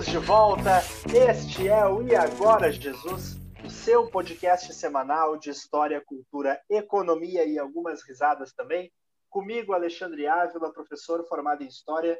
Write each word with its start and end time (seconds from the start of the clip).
Estamos 0.00 0.06
de 0.06 0.26
volta. 0.26 0.78
Este 1.14 1.68
é 1.68 1.84
o 1.84 2.02
E 2.02 2.16
Agora 2.16 2.72
Jesus, 2.72 3.38
o 3.62 3.68
seu 3.68 4.06
podcast 4.06 4.72
semanal 4.72 5.36
de 5.36 5.50
história, 5.50 6.00
cultura, 6.00 6.58
economia 6.70 7.44
e 7.44 7.58
algumas 7.58 8.02
risadas 8.02 8.50
também. 8.52 8.90
Comigo, 9.28 9.74
Alexandre 9.74 10.26
Ávila, 10.26 10.72
professor 10.72 11.22
formado 11.28 11.62
em 11.62 11.66
História. 11.66 12.18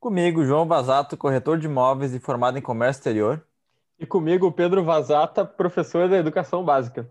Comigo, 0.00 0.44
João 0.44 0.66
Vazato, 0.66 1.16
corretor 1.16 1.58
de 1.58 1.66
imóveis 1.66 2.12
e 2.12 2.18
formado 2.18 2.58
em 2.58 2.62
Comércio 2.62 2.98
Exterior. 2.98 3.46
E 4.00 4.04
comigo, 4.04 4.50
Pedro 4.50 4.84
Vazata, 4.84 5.44
professor 5.44 6.08
da 6.08 6.16
Educação 6.16 6.64
Básica. 6.64 7.08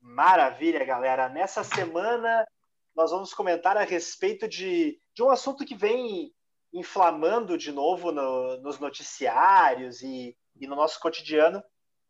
Maravilha, 0.00 0.84
galera. 0.84 1.28
Nessa 1.28 1.64
semana, 1.64 2.46
nós 2.94 3.10
vamos 3.10 3.34
comentar 3.34 3.76
a 3.76 3.82
respeito 3.82 4.46
de, 4.46 4.96
de 5.12 5.22
um 5.24 5.30
assunto 5.30 5.64
que 5.64 5.74
vem 5.74 6.32
inflamando 6.76 7.56
de 7.56 7.72
novo 7.72 8.12
no, 8.12 8.58
nos 8.58 8.78
noticiários 8.78 10.02
e, 10.02 10.36
e, 10.54 10.66
no 10.66 10.76
nosso 10.76 11.00
cotidiano, 11.00 11.62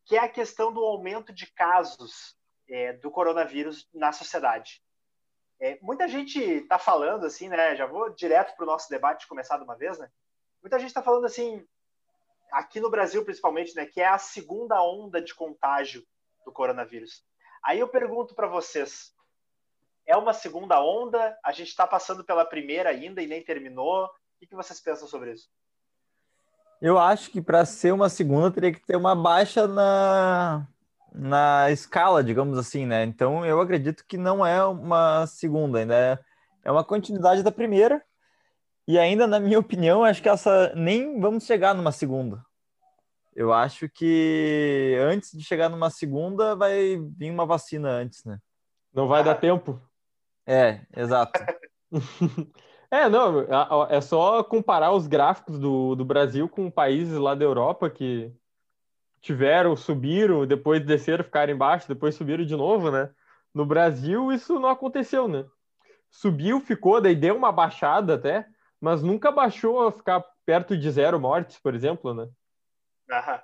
que 0.05 0.17
é 0.17 0.19
a 0.19 0.29
questão 0.29 0.73
do 0.73 0.85
aumento 0.85 1.33
de 1.33 1.47
casos 1.47 2.37
é, 2.69 2.93
do 2.95 3.11
coronavírus 3.11 3.89
na 3.95 4.11
sociedade. 4.11 4.83
É, 5.61 5.79
muita 5.81 6.09
gente 6.09 6.39
está 6.41 6.79
falando 6.79 7.25
assim, 7.25 7.49
né? 7.49 7.77
Já 7.77 7.87
vou 7.87 8.11
direto 8.11 8.57
para 8.57 8.65
o 8.65 8.67
nosso 8.67 8.91
debate 8.91 9.29
começar 9.29 9.57
de 9.57 9.63
uma 9.63 9.77
vez, 9.77 9.99
né? 9.99 10.11
Muita 10.61 10.79
gente 10.81 10.89
está 10.89 11.03
falando 11.03 11.27
assim, 11.27 11.65
aqui 12.51 12.81
no 12.81 12.91
Brasil 12.91 13.25
principalmente, 13.25 13.75
né? 13.77 13.87
Que 13.87 14.01
é 14.01 14.09
a 14.09 14.19
segunda 14.19 14.83
onda 14.83 15.23
de 15.23 15.33
contágio 15.33 16.05
do 16.45 16.53
coronavírus. 16.53 17.25
Aí 17.65 17.79
eu 17.79 17.89
pergunto 17.89 18.35
para 18.35 18.49
vocês, 18.49 19.15
é 20.05 20.17
uma 20.17 20.33
segunda 20.33 20.81
onda? 20.83 21.39
A 21.45 21.53
gente 21.53 21.69
está 21.69 21.87
passando 21.87 22.25
pela 22.25 22.45
primeira 22.45 22.91
ainda 22.91 23.23
e 23.23 23.27
nem 23.29 23.43
terminou? 23.43 24.11
O 24.47 24.49
que 24.49 24.55
vocês 24.55 24.81
pensam 24.81 25.09
sobre 25.09 25.33
isso? 25.33 25.49
Eu 26.81 26.99
acho 27.01 27.33
que 27.33 27.43
para 27.43 27.65
ser 27.65 27.93
uma 27.93 28.09
segunda 28.09 28.49
teria 28.49 28.73
que 28.73 28.81
ter 28.81 28.97
uma 28.97 29.13
baixa 29.13 29.67
na, 29.67 30.69
na 31.13 31.69
escala, 31.73 32.23
digamos 32.23 32.57
assim, 32.57 32.87
né? 32.87 33.03
Então 33.03 33.45
eu 33.45 33.61
acredito 33.61 34.05
que 34.07 34.17
não 34.17 34.47
é 34.47 34.65
uma 34.65 35.27
segunda, 35.27 35.81
ainda 35.81 35.97
é, 35.97 36.19
é 36.63 36.71
uma 36.71 36.85
continuidade 36.85 37.43
da 37.43 37.51
primeira. 37.51 38.01
E 38.87 39.01
ainda, 39.01 39.27
na 39.27 39.41
minha 39.41 39.59
opinião, 39.59 40.05
acho 40.05 40.23
que 40.23 40.29
essa 40.29 40.73
nem 40.77 41.19
vamos 41.19 41.45
chegar 41.45 41.75
numa 41.75 41.91
segunda. 41.91 42.41
Eu 43.35 43.53
acho 43.53 43.89
que 43.89 44.97
antes 45.11 45.33
de 45.33 45.43
chegar 45.43 45.69
numa 45.69 45.91
segunda 45.91 46.55
vai 46.55 46.97
vir 47.17 47.33
uma 47.33 47.45
vacina 47.45 47.89
antes, 47.89 48.25
né? 48.25 48.39
Não 48.95 49.09
vai 49.09 49.25
dar 49.25 49.35
tempo. 49.35 49.83
É, 50.47 50.83
exato. 50.97 51.33
É, 52.91 53.09
não, 53.09 53.41
é 53.89 54.01
só 54.01 54.43
comparar 54.45 54.93
os 54.93 55.07
gráficos 55.07 55.59
do, 55.59 55.95
do 55.95 56.05
Brasil 56.05 56.49
com 56.49 56.71
países 56.71 57.19
lá 57.19 57.35
da 57.35 57.45
Europa 57.45 57.91
que 57.91 58.33
tiveram, 59.21 59.75
subiram, 59.77 60.47
depois 60.47 60.85
desceram, 60.85 61.25
ficaram 61.25 61.53
embaixo, 61.53 61.89
depois 61.89 62.15
subiram 62.15 62.45
de 62.45 62.55
novo, 62.55 62.91
né? 62.91 63.11
No 63.53 63.67
Brasil 63.67 64.33
isso 64.33 64.61
não 64.61 64.69
aconteceu, 64.69 65.27
né? 65.27 65.45
Subiu, 66.11 66.61
ficou, 66.61 67.01
daí 67.01 67.17
deu 67.17 67.37
uma 67.37 67.51
baixada 67.51 68.15
até, 68.15 68.47
mas 68.81 69.03
nunca 69.03 69.33
baixou 69.33 69.89
a 69.89 69.93
ficar 69.93 70.25
perto 70.45 70.77
de 70.77 70.91
zero 70.91 71.19
mortes, 71.19 71.59
por 71.59 71.75
exemplo, 71.75 72.15
né? 72.15 72.29
Aham. 73.11 73.43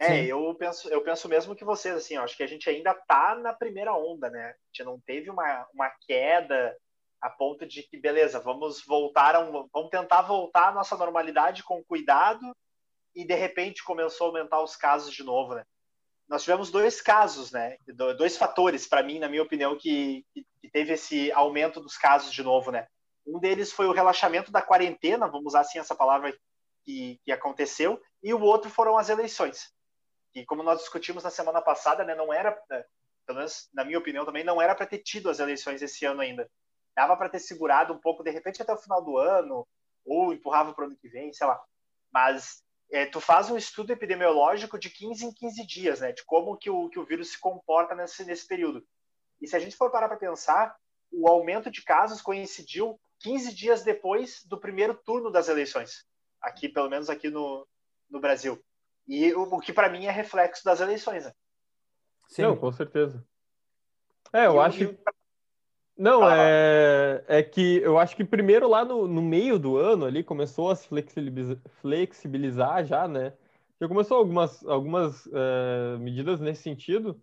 É, 0.00 0.24
eu 0.24 0.54
penso, 0.54 0.88
eu 0.88 1.02
penso 1.02 1.28
mesmo 1.28 1.54
que 1.54 1.62
vocês, 1.62 1.94
assim, 1.94 2.16
acho 2.16 2.34
que 2.34 2.42
a 2.42 2.46
gente 2.46 2.68
ainda 2.70 2.94
tá 3.06 3.34
na 3.34 3.52
primeira 3.52 3.94
onda, 3.94 4.30
né? 4.30 4.46
A 4.46 4.54
gente 4.72 4.82
não 4.82 4.98
teve 4.98 5.28
uma, 5.28 5.66
uma 5.74 5.90
queda 6.06 6.74
a 7.20 7.28
ponto 7.28 7.66
de 7.66 7.82
que, 7.82 7.98
beleza, 7.98 8.40
vamos 8.40 8.82
voltar 8.84 9.34
a 9.36 9.40
um, 9.40 9.68
vamos 9.72 9.90
tentar 9.90 10.22
voltar 10.22 10.68
à 10.68 10.72
nossa 10.72 10.96
normalidade 10.96 11.62
com 11.62 11.84
cuidado 11.84 12.56
e 13.14 13.24
de 13.24 13.34
repente 13.34 13.84
começou 13.84 14.26
a 14.26 14.30
aumentar 14.30 14.62
os 14.62 14.74
casos 14.74 15.12
de 15.12 15.22
novo, 15.22 15.54
né? 15.54 15.64
Nós 16.28 16.42
tivemos 16.42 16.70
dois 16.70 17.00
casos, 17.00 17.50
né? 17.50 17.76
Dois 18.16 18.36
fatores, 18.36 18.86
para 18.86 19.02
mim, 19.02 19.18
na 19.18 19.28
minha 19.28 19.42
opinião, 19.42 19.76
que, 19.76 20.24
que 20.32 20.70
teve 20.70 20.92
esse 20.92 21.30
aumento 21.32 21.80
dos 21.80 21.98
casos 21.98 22.32
de 22.32 22.42
novo, 22.42 22.70
né? 22.70 22.86
Um 23.26 23.38
deles 23.38 23.72
foi 23.72 23.86
o 23.86 23.92
relaxamento 23.92 24.50
da 24.50 24.62
quarentena, 24.62 25.28
vamos 25.28 25.48
usar 25.48 25.60
assim 25.60 25.78
essa 25.78 25.94
palavra 25.94 26.34
que, 26.84 27.20
que 27.24 27.32
aconteceu, 27.32 28.00
e 28.22 28.32
o 28.32 28.40
outro 28.40 28.70
foram 28.70 28.96
as 28.96 29.08
eleições. 29.08 29.72
E 30.34 30.44
como 30.46 30.62
nós 30.62 30.78
discutimos 30.78 31.24
na 31.24 31.30
semana 31.30 31.60
passada, 31.60 32.04
né, 32.04 32.14
não 32.14 32.32
era, 32.32 32.52
pelo 33.26 33.38
menos 33.38 33.68
na 33.74 33.84
minha 33.84 33.98
opinião 33.98 34.24
também, 34.24 34.44
não 34.44 34.62
era 34.62 34.74
para 34.74 34.86
ter 34.86 34.98
tido 34.98 35.28
as 35.28 35.40
eleições 35.40 35.82
esse 35.82 36.04
ano 36.06 36.20
ainda 36.20 36.48
dava 36.94 37.16
para 37.16 37.28
ter 37.28 37.38
segurado 37.38 37.92
um 37.92 37.98
pouco, 37.98 38.22
de 38.22 38.30
repente, 38.30 38.60
até 38.62 38.72
o 38.72 38.78
final 38.78 39.02
do 39.02 39.16
ano, 39.16 39.66
ou 40.04 40.32
empurrava 40.32 40.72
para 40.72 40.84
o 40.84 40.86
ano 40.86 40.96
que 40.96 41.08
vem, 41.08 41.32
sei 41.32 41.46
lá. 41.46 41.60
Mas 42.12 42.62
é, 42.90 43.06
tu 43.06 43.20
faz 43.20 43.50
um 43.50 43.56
estudo 43.56 43.92
epidemiológico 43.92 44.78
de 44.78 44.90
15 44.90 45.26
em 45.26 45.32
15 45.32 45.66
dias, 45.66 46.00
né? 46.00 46.12
De 46.12 46.24
como 46.24 46.56
que 46.56 46.68
o, 46.68 46.88
que 46.88 46.98
o 46.98 47.04
vírus 47.04 47.30
se 47.30 47.40
comporta 47.40 47.94
nesse, 47.94 48.24
nesse 48.24 48.46
período. 48.46 48.84
E 49.40 49.46
se 49.46 49.56
a 49.56 49.60
gente 49.60 49.76
for 49.76 49.90
parar 49.90 50.08
para 50.08 50.18
pensar, 50.18 50.76
o 51.12 51.28
aumento 51.28 51.70
de 51.70 51.82
casos 51.82 52.20
coincidiu 52.20 53.00
15 53.20 53.54
dias 53.54 53.82
depois 53.82 54.44
do 54.44 54.58
primeiro 54.58 54.94
turno 54.94 55.30
das 55.30 55.48
eleições. 55.48 56.04
Aqui, 56.40 56.68
pelo 56.68 56.90
menos 56.90 57.08
aqui 57.08 57.30
no, 57.30 57.66
no 58.08 58.20
Brasil. 58.20 58.62
E 59.06 59.32
o, 59.34 59.42
o 59.42 59.60
que 59.60 59.72
para 59.72 59.88
mim 59.88 60.06
é 60.06 60.10
reflexo 60.10 60.64
das 60.64 60.80
eleições, 60.80 61.24
né? 61.24 61.32
Sim, 62.28 62.42
Não, 62.42 62.56
com 62.56 62.70
certeza. 62.72 63.24
É, 64.32 64.46
eu 64.46 64.56
e 64.56 64.58
acho 64.58 64.78
que 64.78 64.98
não, 66.00 66.24
ah. 66.24 66.34
é, 66.34 67.24
é 67.28 67.42
que 67.42 67.76
eu 67.82 67.98
acho 67.98 68.16
que 68.16 68.24
primeiro 68.24 68.66
lá 68.66 68.86
no, 68.86 69.06
no 69.06 69.20
meio 69.20 69.58
do 69.58 69.76
ano 69.76 70.06
ali 70.06 70.24
começou 70.24 70.70
a 70.70 70.74
se 70.74 70.88
flexibilizar, 70.88 71.58
flexibilizar 71.82 72.86
já, 72.86 73.06
né? 73.06 73.34
Já 73.78 73.86
começou 73.86 74.16
algumas, 74.16 74.66
algumas 74.66 75.26
uh, 75.26 75.98
medidas 75.98 76.40
nesse 76.40 76.62
sentido. 76.62 77.20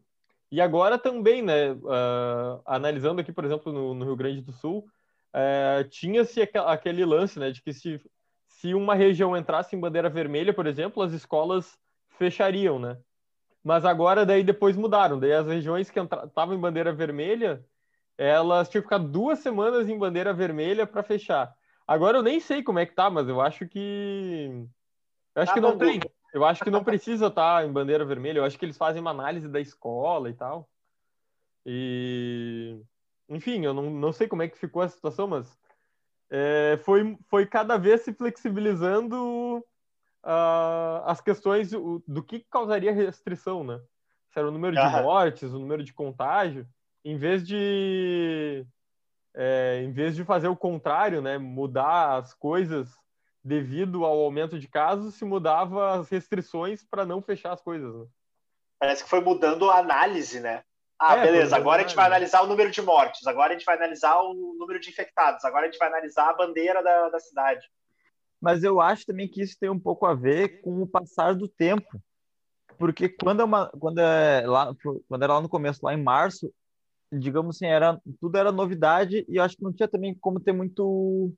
E 0.52 0.62
agora 0.62 1.00
também, 1.00 1.42
né? 1.42 1.72
Uh, 1.72 2.62
analisando 2.68 3.20
aqui, 3.20 3.32
por 3.32 3.46
exemplo, 3.46 3.74
no, 3.74 3.96
no 3.96 4.06
Rio 4.06 4.16
Grande 4.16 4.42
do 4.42 4.52
Sul, 4.52 4.88
uh, 5.34 5.84
tinha-se 5.90 6.48
aquele 6.64 7.04
lance, 7.04 7.40
né? 7.40 7.50
De 7.50 7.64
que 7.64 7.74
se, 7.74 8.00
se 8.48 8.76
uma 8.76 8.94
região 8.94 9.36
entrasse 9.36 9.76
em 9.76 9.80
bandeira 9.80 10.08
vermelha, 10.08 10.54
por 10.54 10.68
exemplo, 10.68 11.02
as 11.02 11.14
escolas 11.14 11.76
fechariam, 12.10 12.78
né? 12.78 12.96
Mas 13.64 13.86
agora 13.86 14.24
daí 14.24 14.44
depois 14.44 14.78
mudaram. 14.78 15.20
Daí 15.20 15.34
as 15.34 15.48
regiões 15.48 15.90
que 15.90 16.00
estavam 16.00 16.54
em 16.54 16.60
bandeira 16.60 16.94
vermelha 16.94 17.66
elas 18.18 18.68
tinham 18.68 18.82
que 18.82 18.88
ficar 18.88 18.98
duas 18.98 19.40
semanas 19.40 19.88
em 19.88 19.98
bandeira 19.98 20.34
vermelha 20.34 20.88
para 20.88 21.04
fechar. 21.04 21.54
Agora 21.88 22.18
eu 22.18 22.24
nem 22.24 22.40
sei 22.40 22.64
como 22.64 22.80
é 22.80 22.86
que 22.86 22.96
tá, 22.96 23.10
mas 23.10 23.30
eu 23.30 23.40
acho 23.40 23.68
que. 23.68 24.66
Eu 25.36 25.44
acho 25.44 25.52
tá 25.52 25.54
que 25.54 25.62
não 25.62 25.78
tem. 25.78 26.02
Eu 26.34 26.44
acho 26.44 26.64
que 26.64 26.72
não 26.72 26.84
precisa 26.84 27.28
estar 27.28 27.60
tá 27.60 27.66
em 27.66 27.72
bandeira 27.72 28.04
vermelha. 28.04 28.40
Eu 28.40 28.44
acho 28.44 28.58
que 28.58 28.66
eles 28.66 28.78
fazem 28.78 29.00
uma 29.00 29.12
análise 29.12 29.48
da 29.48 29.62
escola 29.62 30.30
e 30.30 30.34
tal. 30.34 30.68
E. 31.66 32.82
Enfim, 33.30 33.64
eu 33.64 33.74
não, 33.74 33.90
não 33.90 34.12
sei 34.12 34.28
como 34.28 34.42
é 34.42 34.48
que 34.48 34.58
ficou 34.58 34.82
a 34.82 34.90
situação, 34.90 35.28
mas 35.28 35.58
é, 36.30 36.80
foi, 36.84 37.18
foi 37.28 37.46
cada 37.46 37.78
vez 37.78 38.02
se 38.02 38.14
flexibilizando 38.14 39.58
uh, 40.24 41.04
as 41.04 41.20
questões 41.20 41.72
do, 41.72 42.02
do 42.08 42.24
que 42.24 42.40
causaria 42.50 42.94
restrição, 42.94 43.66
né? 43.66 43.82
Se 44.30 44.40
era 44.40 44.48
o 44.48 44.52
número 44.52 44.76
de 44.76 45.02
mortes, 45.02 45.52
o 45.52 45.60
número 45.60 45.84
de 45.84 45.94
contágio 45.94 46.66
em 47.08 47.18
vez 47.18 47.48
de 47.48 48.66
é, 49.34 49.82
em 49.82 49.92
vez 49.94 50.14
de 50.16 50.26
fazer 50.26 50.50
o 50.50 50.58
contrário, 50.58 51.22
né, 51.22 51.38
mudar 51.38 52.18
as 52.18 52.34
coisas 52.34 52.90
devido 53.42 54.04
ao 54.04 54.20
aumento 54.20 54.60
de 54.60 54.68
casos, 54.68 55.16
se 55.16 55.24
mudava 55.24 56.00
as 56.00 56.10
restrições 56.10 56.84
para 56.84 57.06
não 57.06 57.22
fechar 57.22 57.54
as 57.54 57.62
coisas. 57.62 57.96
Né? 57.96 58.06
Parece 58.78 59.04
que 59.04 59.10
foi 59.10 59.22
mudando 59.22 59.70
a 59.70 59.78
análise, 59.78 60.42
né? 60.42 60.64
Ah, 61.00 61.16
é, 61.16 61.22
beleza, 61.22 61.56
agora 61.56 61.82
a 61.82 61.88
gente 61.88 61.96
vai 61.96 62.08
analisar 62.08 62.42
o 62.42 62.48
número 62.48 62.72
de 62.72 62.82
mortes, 62.82 63.26
agora 63.26 63.54
a 63.54 63.58
gente 63.58 63.66
vai 63.66 63.78
analisar 63.78 64.20
o 64.20 64.34
número 64.58 64.80
de 64.80 64.90
infectados, 64.90 65.46
agora 65.46 65.66
a 65.68 65.70
gente 65.70 65.80
vai 65.80 65.88
analisar 65.88 66.30
a 66.30 66.34
bandeira 66.34 66.84
da, 66.84 67.10
da 67.10 67.20
cidade. 67.20 67.66
Mas 68.42 68.64
eu 68.64 68.82
acho 68.82 69.06
também 69.06 69.30
que 69.30 69.42
isso 69.42 69.56
tem 69.58 69.70
um 69.70 69.80
pouco 69.80 70.06
a 70.06 70.14
ver 70.14 70.60
com 70.62 70.82
o 70.82 70.88
passar 70.88 71.36
do 71.36 71.48
tempo. 71.48 72.02
Porque 72.78 73.08
quando, 73.10 73.42
é 73.42 73.46
uma, 73.46 73.70
quando, 73.80 74.00
é 74.00 74.46
lá, 74.46 74.74
quando 75.08 75.24
era 75.24 75.34
lá 75.36 75.42
no 75.42 75.50
começo, 75.50 75.80
lá 75.84 75.94
em 75.94 76.04
março, 76.04 76.52
digamos 77.12 77.56
assim, 77.56 77.66
era, 77.66 78.00
tudo 78.20 78.38
era 78.38 78.52
novidade 78.52 79.26
e 79.28 79.38
eu 79.38 79.44
acho 79.44 79.56
que 79.56 79.64
não 79.64 79.74
tinha 79.74 79.88
também 79.88 80.14
como 80.16 80.40
ter 80.40 80.52
muito 80.52 81.34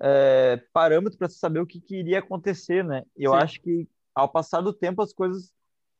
é, 0.00 0.62
parâmetro 0.72 1.18
para 1.18 1.28
saber 1.28 1.60
o 1.60 1.66
que, 1.66 1.80
que, 1.80 1.96
iria 1.96 2.18
acontecer, 2.18 2.84
né? 2.84 3.02
E 3.16 3.24
eu 3.24 3.32
Sim. 3.32 3.38
acho 3.38 3.60
que 3.60 3.88
ao 4.14 4.28
passar 4.28 4.60
do 4.60 4.72
tempo 4.72 5.02
as 5.02 5.12
coisas 5.12 5.52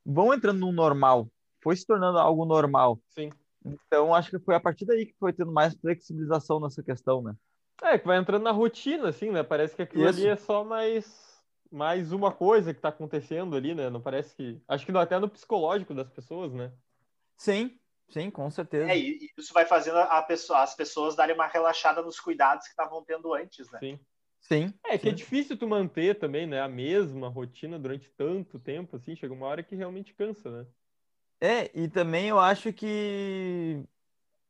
vão 0.05 0.35
entrando 0.35 0.61
no 0.61 0.73
normal, 0.73 1.29
foi 1.63 1.77
se 1.77 1.87
tornando 1.87 2.19
algo 2.19 2.45
normal. 2.45 3.01
Sim. 3.11 3.31
Então 3.65 4.15
acho 4.15 4.31
que 4.31 4.39
foi 4.39 4.55
a 4.55 4.61
partir 4.61 4.85
daí 4.85 5.07
que 5.07 5.15
foi 5.19 5.33
tendo 5.33 5.53
mais 5.53 5.75
flexibilização 5.75 6.61
nessa 6.61 6.83
questão, 6.83 7.23
né? 7.23 7.35
É, 7.83 7.99
que 7.99 8.07
vai 8.07 8.19
entrando 8.19 8.43
na 8.43 8.53
rotina, 8.53 9.09
assim, 9.09 9.31
né? 9.31 9.43
Parece 9.43 9.75
que 9.75 9.83
aquilo 9.83 10.09
Isso. 10.09 10.21
ali 10.21 10.29
é 10.29 10.37
só 10.37 10.65
mais 10.65 11.33
mais 11.71 12.13
uma 12.13 12.31
coisa 12.31 12.73
que 12.73 12.79
está 12.79 12.91
acontecendo 12.91 13.57
ali, 13.57 13.75
né? 13.75 13.89
Não 13.89 14.01
parece 14.01 14.37
que. 14.37 14.61
Acho 14.69 14.85
que 14.85 14.97
até 14.97 15.19
no 15.19 15.29
psicológico 15.29 15.95
das 15.95 16.11
pessoas, 16.11 16.53
né? 16.53 16.71
Sim, 17.39 17.79
Sim, 18.13 18.31
com 18.31 18.51
certeza. 18.51 18.93
É, 18.93 18.99
e 18.99 19.31
isso 19.39 19.55
vai 19.55 19.65
fazendo 19.65 19.97
pessoa, 20.27 20.63
as 20.63 20.75
pessoas 20.75 21.17
darem 21.17 21.35
uma 21.35 21.47
relaxada 21.47 22.03
nos 22.03 22.21
cuidados 22.21 22.67
que 22.67 22.73
estavam 22.73 23.03
tendo 23.03 23.33
antes, 23.33 23.71
né? 23.71 23.79
Sim. 23.79 24.01
Sim. 24.41 24.75
É 24.85 24.99
que 24.99 25.09
é 25.09 25.11
sim. 25.11 25.11
é 25.11 25.13
difícil 25.13 25.57
tu 25.57 25.67
manter 25.67 26.19
também, 26.19 26.47
né, 26.47 26.61
a 26.61 26.69
mesma 26.69 27.29
rotina 27.29 27.79
durante 27.79 28.11
tanto 28.11 28.59
tempo, 28.59 28.97
assim, 28.97 29.15
chega 29.15 29.33
uma 29.33 29.47
hora 29.47 29.63
que 29.63 29.77
realmente 29.77 30.13
cansa, 30.15 30.51
né? 30.51 30.67
É, 31.41 31.71
e 31.75 31.89
também 31.89 32.29
eu 32.29 32.39
acho 32.39 32.73
que 32.73 33.85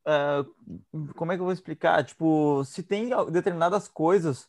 uh, 0.07 1.13
como 1.15 1.33
é 1.33 1.37
que 1.37 1.41
eu 1.41 1.45
vou 1.45 1.53
explicar? 1.53 2.05
Tipo, 2.05 2.65
se 2.65 2.83
tem 2.83 3.11
determinadas 3.31 3.89
coisas, 3.89 4.45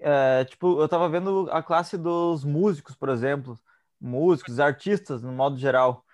uh, 0.00 0.44
tipo, 0.48 0.80
eu 0.80 0.88
tava 0.88 1.08
vendo 1.08 1.48
a 1.50 1.62
classe 1.62 1.96
dos 1.96 2.44
músicos, 2.44 2.94
por 2.94 3.08
exemplo, 3.08 3.58
músicos, 4.00 4.60
artistas, 4.60 5.22
no 5.22 5.32
modo 5.32 5.56
geral. 5.56 6.04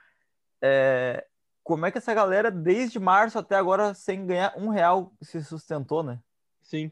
É, 0.63 1.27
como 1.71 1.87
é 1.87 1.91
que 1.93 1.99
essa 1.99 2.13
galera, 2.13 2.51
desde 2.51 2.99
março 2.99 3.39
até 3.39 3.55
agora, 3.55 3.95
sem 3.95 4.27
ganhar 4.27 4.53
um 4.57 4.71
real, 4.71 5.13
se 5.23 5.41
sustentou, 5.45 6.03
né? 6.03 6.19
Sim. 6.61 6.91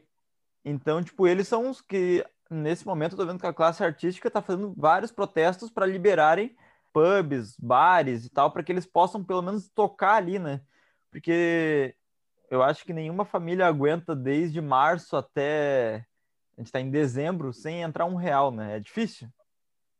Então, 0.63 1.03
tipo, 1.03 1.27
eles 1.27 1.49
são 1.49 1.69
os 1.69 1.81
que, 1.81 2.25
nesse 2.49 2.87
momento, 2.87 3.11
eu 3.11 3.17
tô 3.17 3.25
vendo 3.25 3.41
que 3.41 3.45
a 3.45 3.53
classe 3.53 3.83
artística 3.83 4.31
tá 4.31 4.41
fazendo 4.41 4.73
vários 4.77 5.11
protestos 5.11 5.69
para 5.69 5.85
liberarem 5.85 6.55
pubs, 6.93 7.57
bares 7.59 8.25
e 8.25 8.29
tal, 8.29 8.51
para 8.51 8.63
que 8.63 8.71
eles 8.71 8.85
possam 8.85 9.21
pelo 9.21 9.41
menos 9.41 9.67
tocar 9.67 10.15
ali, 10.15 10.39
né? 10.39 10.61
Porque 11.11 11.93
eu 12.49 12.63
acho 12.63 12.85
que 12.85 12.93
nenhuma 12.93 13.25
família 13.25 13.67
aguenta 13.67 14.15
desde 14.15 14.61
março 14.61 15.17
até 15.17 16.05
a 16.57 16.61
gente 16.61 16.67
está 16.67 16.79
em 16.79 16.89
dezembro 16.89 17.51
sem 17.51 17.81
entrar 17.81 18.05
um 18.05 18.15
real, 18.15 18.49
né? 18.49 18.77
É 18.77 18.79
difícil. 18.79 19.27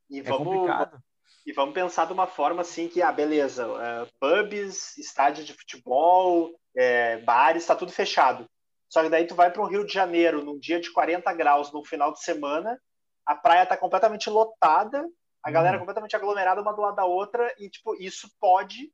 E 0.10 0.20
é 0.20 0.24
vamos, 0.24 0.48
complicado. 0.48 1.04
E 1.50 1.52
vamos 1.52 1.74
pensar 1.74 2.06
de 2.06 2.14
uma 2.14 2.28
forma 2.28 2.62
assim 2.62 2.88
que, 2.88 3.02
ah, 3.02 3.12
beleza, 3.12 3.68
uh, 3.68 4.08
pubs, 4.20 4.96
estádio 5.00 5.44
de 5.44 5.52
futebol, 5.52 6.52
é, 6.76 7.18
bares, 7.22 7.64
está 7.64 7.76
tudo 7.76 7.92
fechado. 7.92 8.48
Só 8.88 9.02
que 9.02 9.10
daí 9.10 9.26
tu 9.26 9.34
vai 9.34 9.52
para 9.52 9.64
o 9.64 9.66
Rio 9.66 9.84
de 9.84 9.92
Janeiro 9.92 10.46
num 10.46 10.60
dia 10.60 10.80
de 10.80 10.94
40 10.94 11.34
graus 11.34 11.74
no 11.74 11.84
final 11.84 12.14
de 12.14 12.22
semana, 12.22 12.80
a 13.26 13.34
praia 13.34 13.64
está 13.64 13.76
completamente 13.76 14.30
lotada, 14.30 15.04
a 15.42 15.50
galera 15.50 15.78
hum. 15.78 15.80
completamente 15.80 16.16
aglomerada 16.16 16.62
uma 16.62 16.72
do 16.72 16.82
lado 16.82 16.96
da 16.96 17.06
outra 17.06 17.52
e 17.58 17.68
tipo 17.68 17.96
isso 17.96 18.30
pode, 18.40 18.94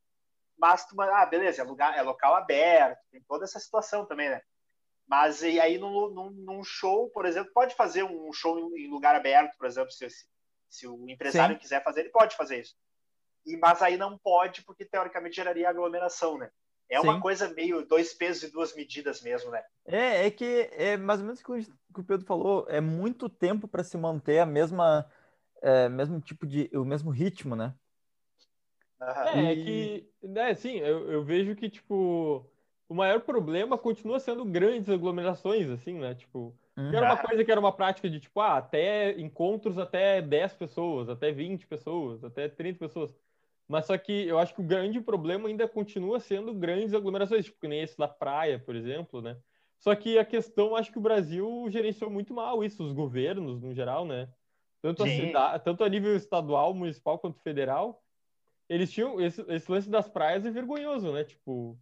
mas 0.58 0.86
tu, 0.86 0.96
ah, 1.01 1.25
beleza, 1.25 1.62
é 1.62 1.66
lugar, 1.66 1.98
é 1.98 2.01
local 2.04 2.36
aberto, 2.36 3.01
tem 3.12 3.22
toda 3.28 3.44
essa 3.44 3.60
situação 3.60 4.06
também, 4.06 4.30
né? 4.30 4.40
Mas 5.06 5.44
e 5.44 5.60
aí 5.60 5.78
num, 5.78 6.10
num, 6.10 6.30
num 6.30 6.63
show, 6.63 7.10
por 7.10 7.25
exemplo, 7.25 7.51
pode 7.54 7.75
fazer 7.75 8.04
um 8.04 8.31
show 8.31 8.58
em 8.78 8.88
lugar 8.88 9.13
aberto, 9.13 9.58
por 9.58 9.68
exemplo, 9.68 9.92
se, 9.92 10.10
se 10.10 10.25
o 10.83 11.10
empresário 11.10 11.56
Sim. 11.56 11.60
quiser 11.60 11.83
fazer, 11.83 12.01
ele 12.01 12.10
pode 12.10 12.36
fazer 12.36 12.62
isso. 12.62 12.75
E, 13.45 13.56
mas 13.57 13.81
aí 13.81 13.98
não 13.98 14.18
pode, 14.18 14.63
porque 14.63 14.83
teoricamente 14.86 15.36
geraria 15.36 15.69
aglomeração, 15.69 16.38
né? 16.38 16.50
É 16.89 17.00
Sim. 17.00 17.07
uma 17.07 17.22
coisa 17.22 17.48
meio 17.50 17.86
dois 17.86 18.13
pesos 18.13 18.44
e 18.44 18.51
duas 18.51 18.75
medidas 18.75 19.22
mesmo, 19.22 19.51
né? 19.51 19.63
É, 19.86 20.27
é 20.27 20.31
que 20.31 20.69
é 20.74 20.98
mais 20.98 21.19
ou 21.19 21.25
menos 21.25 21.42
o 21.42 21.44
que 21.44 22.01
o 22.01 22.04
Pedro 22.04 22.25
falou, 22.25 22.66
é 22.69 22.81
muito 22.81 23.30
tempo 23.30 23.68
para 23.68 23.83
se 23.83 23.98
manter 23.98 24.39
a 24.39 24.45
mesma 24.45 25.10
é, 25.62 25.89
mesmo 25.89 26.19
tipo 26.22 26.45
de 26.45 26.69
o 26.74 26.83
mesmo 26.86 27.10
ritmo, 27.10 27.56
né? 27.56 27.74
É, 29.00 29.36
e... 29.36 29.51
é 29.51 29.56
que, 29.56 30.10
né, 30.24 30.56
sim, 30.56 30.77
eu, 30.77 31.12
eu 31.12 31.24
vejo 31.24 31.56
que 31.56 31.69
tipo 31.69 32.48
o 32.88 32.94
maior 32.94 33.22
problema 33.22 33.77
continua 33.77 34.19
sendo 34.19 34.45
grandes 34.45 34.89
aglomerações, 34.89 35.69
assim, 35.69 36.00
né? 36.00 36.13
Tipo, 36.16 36.56
Uhum. 36.77 36.89
Que 36.89 36.95
era 36.95 37.06
uma 37.06 37.18
coisa 37.18 37.45
que 37.45 37.51
era 37.51 37.60
uma 37.60 37.72
prática 37.72 38.10
de, 38.10 38.19
tipo, 38.19 38.39
ah, 38.42 38.57
até 38.57 39.18
encontros 39.19 39.77
até 39.77 40.22
10 40.22 40.54
pessoas, 40.56 41.10
até 41.10 41.31
20 41.31 41.66
pessoas, 41.68 42.24
até 42.24 42.50
30 42.50 42.80
pessoas. 42.80 43.12
Mas 43.68 43.86
só 43.86 43.98
que 43.98 44.27
eu 44.27 44.38
acho 44.38 44.54
que 44.54 44.62
o 44.62 44.66
grande 44.66 45.00
problema 45.00 45.48
ainda 45.48 45.68
continua 45.68 46.19
sendo 46.19 46.54
grandes 46.54 46.94
aglomerações, 46.94 47.45
tipo, 47.45 47.60
que 47.60 47.68
nem 47.68 47.81
esse 47.81 47.98
da 47.98 48.07
praia, 48.07 48.60
por 48.60 48.75
exemplo, 48.75 49.22
né? 49.22 49.38
Só 49.80 49.95
que 49.95 50.18
a 50.18 50.25
questão, 50.25 50.75
acho 50.75 50.92
que 50.92 50.98
o 50.98 51.01
Brasil 51.01 51.66
gerenciou 51.69 52.10
muito 52.10 52.33
mal 52.33 52.63
isso, 52.63 52.83
os 52.83 52.92
governos, 52.92 53.62
no 53.62 53.74
geral, 53.74 54.06
né? 54.06 54.27
Tanto 54.81 55.04
a, 55.04 55.07
cidade, 55.07 55.63
tanto 55.63 55.83
a 55.83 55.89
nível 55.89 56.16
estadual, 56.16 56.74
municipal, 56.74 57.18
quanto 57.18 57.39
federal. 57.39 58.04
Eles 58.69 58.92
tinham... 58.92 59.19
Esse, 59.19 59.42
esse 59.48 59.72
lance 59.72 59.89
das 59.89 60.07
praias 60.07 60.45
é 60.45 60.51
vergonhoso, 60.51 61.12
né? 61.12 61.24
Tipo, 61.24 61.77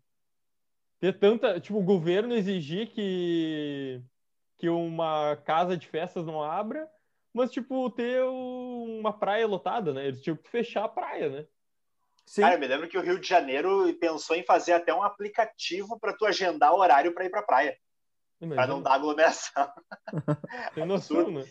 ter 1.00 1.18
tanta... 1.20 1.60
Tipo, 1.60 1.80
o 1.80 1.84
governo 1.84 2.34
exigir 2.34 2.88
que 2.88 4.02
que 4.58 4.70
uma 4.70 5.36
casa 5.46 5.76
de 5.76 5.88
festas 5.88 6.26
não 6.26 6.42
abra, 6.42 6.88
mas, 7.34 7.52
tipo, 7.52 7.90
ter 7.90 8.24
uma 8.24 9.12
praia 9.12 9.48
lotada, 9.48 9.94
né? 9.94 10.08
Eles 10.08 10.22
tinham 10.22 10.38
que 10.38 10.50
fechar 10.50 10.86
a 10.86 10.90
praia, 10.90 11.30
né? 11.30 11.46
Sim. 12.26 12.42
Cara, 12.42 12.56
eu 12.56 12.60
me 12.60 12.68
lembro 12.68 12.88
que 12.88 12.98
o 12.98 13.02
Rio 13.02 13.20
de 13.20 13.28
Janeiro 13.28 13.94
pensou 14.00 14.36
em 14.36 14.44
fazer 14.44 14.74
até 14.74 14.94
um 14.94 15.04
aplicativo 15.04 16.00
para 16.00 16.14
tu 16.14 16.26
agendar 16.26 16.74
horário 16.74 17.14
para 17.14 17.26
ir 17.26 17.30
para 17.30 17.44
praia. 17.44 17.78
Para 18.40 18.68
não 18.68 18.82
dar 18.82 18.94
aglomeração. 18.94 19.72
Tem 20.76 20.86
noção, 20.86 21.32
né? 21.32 21.46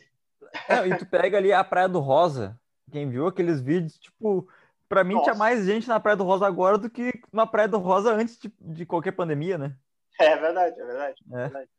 Não, 0.68 0.86
e 0.86 0.96
tu 0.96 1.06
pega 1.06 1.38
ali 1.38 1.52
a 1.52 1.64
Praia 1.64 1.88
do 1.88 2.00
Rosa. 2.00 2.58
Quem 2.90 3.08
viu 3.08 3.26
aqueles 3.26 3.60
vídeos, 3.60 3.98
tipo, 3.98 4.46
para 4.88 5.02
mim 5.02 5.14
Nossa. 5.14 5.24
tinha 5.24 5.34
mais 5.34 5.64
gente 5.64 5.88
na 5.88 5.98
Praia 5.98 6.16
do 6.16 6.24
Rosa 6.24 6.46
agora 6.46 6.76
do 6.76 6.90
que 6.90 7.12
na 7.32 7.46
Praia 7.46 7.68
do 7.68 7.78
Rosa 7.78 8.12
antes 8.12 8.38
de, 8.38 8.52
de 8.60 8.84
qualquer 8.84 9.12
pandemia, 9.12 9.56
né? 9.56 9.74
É 10.20 10.36
verdade, 10.36 10.78
é 10.78 10.84
verdade. 10.84 11.24
É. 11.32 11.34
é 11.34 11.38
verdade. 11.44 11.70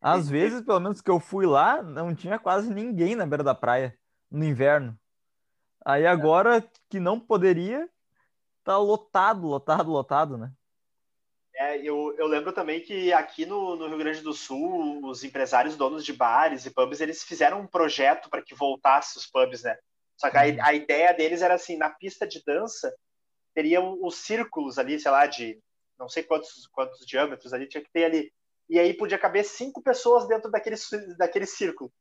Às 0.00 0.30
vezes, 0.30 0.62
pelo 0.62 0.80
menos 0.80 1.00
que 1.00 1.10
eu 1.10 1.20
fui 1.20 1.46
lá, 1.46 1.82
não 1.82 2.14
tinha 2.14 2.38
quase 2.38 2.72
ninguém 2.72 3.14
na 3.14 3.26
beira 3.26 3.44
da 3.44 3.54
praia 3.54 3.96
no 4.30 4.44
inverno. 4.44 4.98
Aí 5.84 6.06
agora 6.06 6.64
que 6.88 6.98
não 6.98 7.20
poderia, 7.20 7.88
tá 8.64 8.78
lotado, 8.78 9.46
lotado, 9.46 9.90
lotado, 9.90 10.38
né? 10.38 10.52
É, 11.54 11.78
eu, 11.78 12.14
eu 12.16 12.26
lembro 12.26 12.52
também 12.52 12.80
que 12.80 13.12
aqui 13.12 13.44
no, 13.44 13.76
no 13.76 13.88
Rio 13.88 13.98
Grande 13.98 14.22
do 14.22 14.32
Sul, 14.32 15.04
os 15.04 15.22
empresários 15.22 15.76
donos 15.76 16.04
de 16.04 16.12
bares 16.12 16.64
e 16.64 16.70
pubs, 16.70 17.00
eles 17.00 17.22
fizeram 17.22 17.60
um 17.60 17.66
projeto 17.66 18.30
para 18.30 18.40
que 18.40 18.54
voltasse 18.54 19.18
os 19.18 19.26
pubs, 19.26 19.62
né? 19.62 19.76
Só 20.16 20.30
que 20.30 20.38
a, 20.38 20.44
uhum. 20.44 20.56
a, 20.62 20.72
ideia 20.72 21.12
deles 21.12 21.42
era 21.42 21.54
assim, 21.54 21.76
na 21.76 21.90
pista 21.90 22.26
de 22.26 22.42
dança, 22.44 22.94
teriam 23.54 23.98
os 24.02 24.16
círculos 24.16 24.78
ali, 24.78 24.98
sei 24.98 25.10
lá, 25.10 25.26
de 25.26 25.60
não 25.98 26.08
sei 26.08 26.22
quantos, 26.22 26.66
quantos 26.72 27.04
diâmetros 27.06 27.52
ali, 27.52 27.66
tinha 27.66 27.82
que 27.82 27.90
ter 27.90 28.04
ali 28.04 28.32
e 28.70 28.78
aí 28.78 28.94
podia 28.94 29.18
caber 29.18 29.44
cinco 29.44 29.82
pessoas 29.82 30.28
dentro 30.28 30.48
daquele, 30.48 30.76
daquele 31.18 31.44
círculo. 31.44 31.92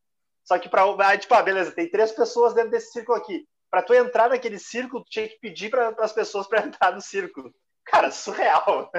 Só 0.43 0.57
que 0.59 0.69
para 0.69 1.17
tipo, 1.17 1.33
ah, 1.33 1.41
beleza, 1.41 1.71
tem 1.71 1.89
três 1.89 2.11
pessoas 2.11 2.53
dentro 2.53 2.69
desse 2.69 2.91
círculo 2.91 3.17
aqui. 3.17 3.45
Para 3.71 3.81
tu 3.81 3.93
entrar 3.93 4.29
naquele 4.29 4.59
círculo, 4.59 5.03
tu 5.03 5.09
tinha 5.09 5.27
que 5.27 5.39
pedir 5.39 5.69
para 5.71 5.89
as 5.99 6.13
pessoas 6.13 6.47
para 6.47 6.61
entrar 6.65 6.93
no 6.93 7.01
círculo. 7.01 7.51
Cara, 7.85 8.11
surreal. 8.11 8.91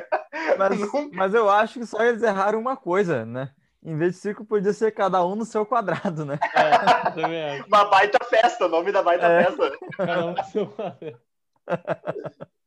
Mas, 0.58 0.78
mas 1.14 1.34
eu 1.34 1.48
acho 1.48 1.78
que 1.78 1.86
só 1.86 2.02
eles 2.02 2.22
erraram 2.22 2.58
uma 2.58 2.76
coisa, 2.76 3.24
né? 3.24 3.52
Em 3.82 3.96
vez 3.96 4.14
de 4.14 4.18
círculo, 4.18 4.46
podia 4.46 4.72
ser 4.72 4.90
cada 4.90 5.24
um 5.24 5.36
no 5.36 5.44
seu 5.44 5.64
quadrado, 5.64 6.26
né? 6.26 6.38
É, 6.54 7.62
uma 7.66 7.84
baita 7.86 8.22
festa, 8.24 8.66
o 8.66 8.68
nome 8.68 8.90
da 8.90 9.02
baita 9.02 9.26
é. 9.26 9.44
festa. 9.44 9.78
Cada 9.96 10.26
um 10.26 10.32
no 10.32 10.44
seu 10.44 10.66
quadrado. 10.66 11.20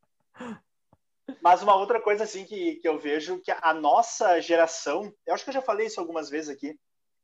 Mas 1.44 1.62
uma 1.62 1.76
outra 1.76 2.00
coisa 2.00 2.24
assim 2.24 2.46
que, 2.46 2.76
que 2.76 2.88
eu 2.88 2.98
vejo 2.98 3.42
que 3.42 3.52
a 3.52 3.74
nossa 3.74 4.40
geração, 4.40 5.14
eu 5.26 5.34
acho 5.34 5.44
que 5.44 5.50
eu 5.50 5.56
já 5.56 5.62
falei 5.62 5.88
isso 5.88 6.00
algumas 6.00 6.30
vezes 6.30 6.50
aqui, 6.50 6.80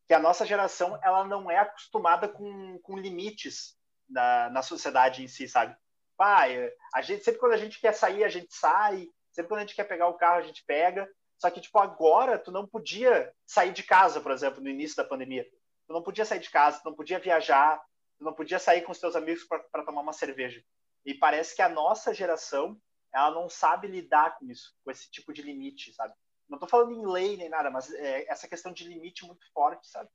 que 0.06 0.14
a 0.14 0.20
nossa 0.20 0.46
geração 0.46 1.00
ela 1.02 1.24
não 1.24 1.50
é 1.50 1.58
acostumada 1.60 2.28
com, 2.28 2.78
com 2.80 2.98
limites 2.98 3.78
na, 4.10 4.50
na 4.50 4.62
sociedade 4.62 5.24
em 5.24 5.28
si, 5.30 5.48
sabe? 5.48 5.74
Pai, 6.18 6.70
a 6.94 7.02
gente 7.02 7.24
sempre 7.24 7.40
quando 7.40 7.54
a 7.54 7.58
gente 7.58 7.80
quer 7.80 7.94
sair, 7.94 8.26
a 8.26 8.28
gente 8.28 8.54
sai, 8.54 9.08
sempre 9.32 9.48
quando 9.48 9.60
a 9.60 9.64
gente 9.64 9.76
quer 9.76 9.86
pegar 9.86 10.10
o 10.10 10.16
carro, 10.16 10.40
a 10.40 10.46
gente 10.46 10.66
pega. 10.66 11.10
Só 11.38 11.50
que 11.50 11.62
tipo 11.62 11.80
agora 11.80 12.38
tu 12.38 12.52
não 12.52 12.68
podia 12.68 13.32
sair 13.46 13.72
de 13.72 13.84
casa, 13.84 14.20
por 14.20 14.34
exemplo, 14.34 14.62
no 14.62 14.70
início 14.70 14.98
da 14.98 15.06
pandemia. 15.06 15.48
Tu 15.88 15.94
não 15.94 16.04
podia 16.04 16.26
sair 16.26 16.42
de 16.42 16.50
casa, 16.50 16.82
tu 16.82 16.90
não 16.90 16.94
podia 16.94 17.20
viajar, 17.20 17.82
tu 18.18 18.26
não 18.26 18.34
podia 18.34 18.60
sair 18.60 18.82
com 18.82 18.92
os 18.92 19.00
teus 19.00 19.16
amigos 19.16 19.46
para 19.46 19.86
tomar 19.86 20.02
uma 20.02 20.12
cerveja. 20.12 20.62
E 21.06 21.14
parece 21.14 21.56
que 21.56 21.62
a 21.62 21.70
nossa 21.70 22.14
geração 22.14 22.78
ela 23.14 23.32
não 23.32 23.50
sabe 23.50 23.88
lidar 23.88 24.38
com 24.38 24.46
isso, 24.46 24.76
com 24.84 24.92
esse 24.92 25.10
tipo 25.10 25.34
de 25.34 25.42
limite, 25.42 25.94
sabe? 25.94 26.14
Não 26.48 26.56
estou 26.56 26.70
falando 26.70 26.94
em 26.94 27.06
lei 27.06 27.38
nem 27.38 27.50
nada, 27.50 27.70
mas 27.70 27.92
é 27.94 28.30
essa 28.32 28.48
questão 28.48 28.74
de 28.74 28.88
limite 28.88 29.26
muito 29.26 29.46
forte, 29.54 29.88
sabe? 29.88 30.10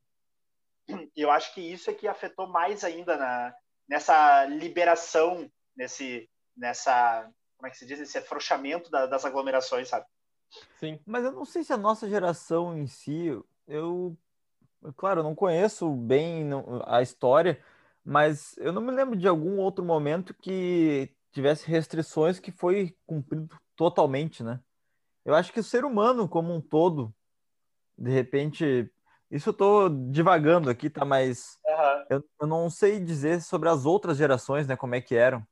E 0.89 1.21
eu 1.21 1.31
acho 1.31 1.55
que 1.55 1.61
isso 1.61 1.91
é 1.91 1.95
que 1.95 2.07
afetou 2.07 2.47
mais 2.47 2.85
ainda 2.85 3.17
na, 3.17 3.55
nessa 3.89 4.45
liberação, 4.47 5.51
nesse, 5.77 6.29
nessa, 6.57 7.31
como 7.57 7.67
é 7.67 7.71
que 7.71 7.79
se 7.79 7.87
diz, 7.87 8.01
esse 8.01 8.19
afrouxamento 8.19 8.91
da, 8.91 9.07
das 9.07 9.25
aglomerações, 9.25 9.89
sabe? 9.89 10.07
Sim. 10.79 11.01
Mas 11.07 11.25
eu 11.25 11.33
não 11.33 11.45
sei 11.45 11.65
se 11.65 11.73
a 11.73 11.77
nossa 11.77 12.09
geração 12.09 12.77
em 12.77 12.87
si, 12.87 13.29
eu, 13.67 14.17
claro, 14.97 15.21
eu 15.21 15.25
não 15.25 15.35
conheço 15.35 15.91
bem 15.91 16.51
a 16.87 17.01
história, 17.01 17.63
mas 18.05 18.57
eu 18.59 18.73
não 18.73 18.83
me 18.83 18.93
lembro 18.93 19.17
de 19.17 19.27
algum 19.27 19.59
outro 19.59 19.85
momento 19.85 20.35
que 20.35 21.14
tivesse 21.35 21.69
restrições 21.69 22.39
que 22.39 22.53
foi 22.53 22.97
cumprido 23.05 23.55
totalmente, 23.77 24.43
né? 24.43 24.61
Eu 25.25 25.35
acho 25.35 25.53
que 25.53 25.61
o 25.61 25.65
ser 25.65 25.85
humano 25.85 26.29
como 26.29 26.55
um 26.55 26.61
todo, 26.61 27.13
de 27.99 28.11
repente, 28.11 28.91
isso 29.31 29.49
eu 29.49 29.55
tô 29.55 29.89
divagando 29.89 30.71
aqui, 30.71 30.89
tá? 30.89 31.05
Mas 31.05 31.59
uhum. 31.67 32.07
eu, 32.11 32.25
eu, 32.43 32.47
não 32.47 32.71
sei 32.71 33.01
dizer 33.01 33.43
sobre 33.43 33.69
as 33.69 33.85
outras 33.85 34.17
gerações, 34.17 34.67
né? 34.67 34.77
Como 34.77 34.95
é 34.95 35.01
que 35.01 35.17
eram. 35.17 35.45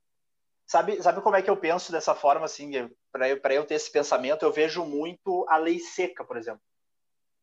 Sabe, 0.66 1.02
sabe 1.02 1.20
como 1.20 1.36
é 1.36 1.42
que 1.42 1.50
eu 1.50 1.56
penso 1.56 1.90
dessa 1.90 2.14
forma, 2.14 2.44
assim? 2.44 2.70
Para 3.10 3.28
eu, 3.28 3.40
eu 3.42 3.66
ter 3.66 3.74
esse 3.74 3.90
pensamento, 3.90 4.44
eu 4.44 4.52
vejo 4.52 4.84
muito 4.84 5.44
a 5.48 5.56
lei 5.56 5.80
seca, 5.80 6.24
por 6.24 6.36
exemplo. 6.36 6.62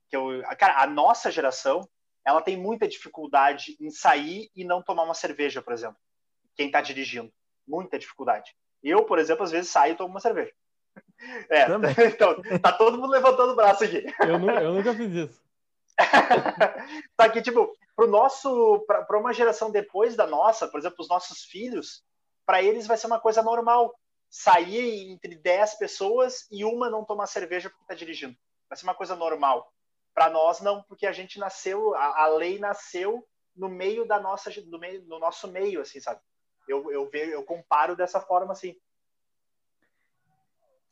Que 0.10 0.15
eu, 0.15 0.41
cara, 0.58 0.81
a 0.81 0.88
nossa 0.88 1.29
geração, 1.29 1.88
ela 2.25 2.41
tem 2.41 2.58
muita 2.58 2.88
dificuldade 2.88 3.75
em 3.79 3.91
sair 3.91 4.50
e 4.55 4.63
não 4.63 4.81
tomar 4.81 5.03
uma 5.03 5.13
cerveja, 5.13 5.62
por 5.62 5.74
exemplo. 5.74 5.98
Quem 6.55 6.67
está 6.67 6.81
dirigindo. 6.81 7.31
Muita 7.69 7.99
dificuldade. 7.99 8.55
Eu, 8.83 9.03
por 9.05 9.19
exemplo, 9.19 9.43
às 9.43 9.51
vezes 9.51 9.69
saio 9.69 9.93
e 9.93 9.95
tomo 9.95 10.09
uma 10.09 10.19
cerveja. 10.19 10.51
É, 11.49 11.65
então, 12.07 12.41
tá 12.61 12.71
todo 12.71 12.97
mundo 12.97 13.11
levantando 13.11 13.51
o 13.51 13.55
braço 13.55 13.83
aqui. 13.83 14.05
Eu, 14.21 14.39
não, 14.39 14.49
eu 14.57 14.73
nunca 14.73 14.93
fiz 14.93 15.11
isso. 15.11 15.41
tá 17.15 17.25
aqui, 17.25 17.41
tipo, 17.41 17.73
pro 17.95 18.07
nosso, 18.07 18.85
para 18.88 19.19
uma 19.19 19.33
geração 19.33 19.69
depois 19.69 20.15
da 20.15 20.25
nossa, 20.25 20.67
por 20.67 20.79
exemplo, 20.79 20.97
os 20.99 21.09
nossos 21.09 21.43
filhos, 21.43 22.03
para 22.45 22.63
eles 22.63 22.88
vai 22.88 22.95
ser 22.97 23.07
uma 23.07 23.19
coisa 23.19 23.43
normal 23.43 23.93
sair 24.29 25.11
entre 25.11 25.35
10 25.35 25.75
pessoas 25.75 26.47
e 26.51 26.63
uma 26.63 26.89
não 26.89 27.03
tomar 27.03 27.27
cerveja 27.27 27.69
porque 27.69 27.83
está 27.83 27.95
dirigindo. 27.95 28.38
Vai 28.69 28.77
ser 28.77 28.83
uma 28.83 28.95
coisa 28.95 29.15
normal. 29.15 29.73
Para 30.13 30.29
nós, 30.29 30.61
não, 30.61 30.83
porque 30.83 31.05
a 31.05 31.11
gente 31.11 31.39
nasceu, 31.39 31.95
a, 31.95 32.23
a, 32.23 32.27
lei 32.27 32.59
nasceu 32.59 33.25
no 33.55 33.67
meio 33.67 34.05
da 34.05 34.19
nossa, 34.19 34.49
do 34.61 34.79
meio, 34.79 35.03
no 35.05 35.19
nosso 35.19 35.47
meio, 35.47 35.81
assim, 35.81 35.99
sabe? 35.99 36.21
Eu, 36.69 36.91
eu, 36.91 37.09
vejo, 37.09 37.31
eu 37.31 37.43
comparo 37.43 37.95
dessa 37.95 38.21
forma, 38.21 38.53
assim. 38.53 38.75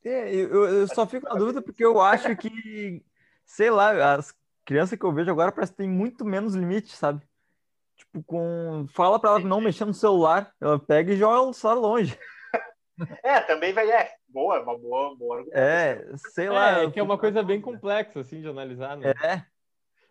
É, 0.03 0.33
eu, 0.33 0.65
eu 0.65 0.87
só 0.87 1.05
fico 1.05 1.27
na 1.27 1.35
dúvida 1.35 1.61
porque 1.61 1.85
eu 1.85 2.01
acho 2.01 2.35
que, 2.35 3.05
sei 3.45 3.69
lá, 3.69 4.15
as 4.15 4.33
crianças 4.65 4.97
que 4.97 5.05
eu 5.05 5.13
vejo 5.13 5.29
agora 5.29 5.51
parece 5.51 5.71
que 5.71 5.77
tem 5.77 5.89
muito 5.89 6.25
menos 6.25 6.55
limite, 6.55 6.95
sabe? 6.95 7.21
Tipo, 7.95 8.23
com. 8.23 8.85
Fala 8.89 9.19
pra 9.19 9.31
ela 9.31 9.39
não 9.39 9.61
mexer 9.61 9.85
no 9.85 9.93
celular, 9.93 10.51
ela 10.59 10.79
pega 10.79 11.13
e 11.13 11.17
joga 11.17 11.41
o 11.41 11.53
celular 11.53 11.79
longe. 11.79 12.19
É, 13.21 13.39
também 13.41 13.73
vai. 13.73 13.91
É, 13.91 14.11
boa, 14.27 14.59
uma 14.61 14.75
boa, 14.75 15.15
boa 15.15 15.45
É, 15.51 16.03
sei 16.33 16.49
lá. 16.49 16.81
É, 16.81 16.91
que 16.91 16.99
é 16.99 17.03
uma 17.03 17.17
coisa 17.17 17.43
bem 17.43 17.61
complexa, 17.61 18.21
assim, 18.21 18.41
de 18.41 18.47
analisar, 18.47 18.97
né? 18.97 19.13
É. 19.23 19.45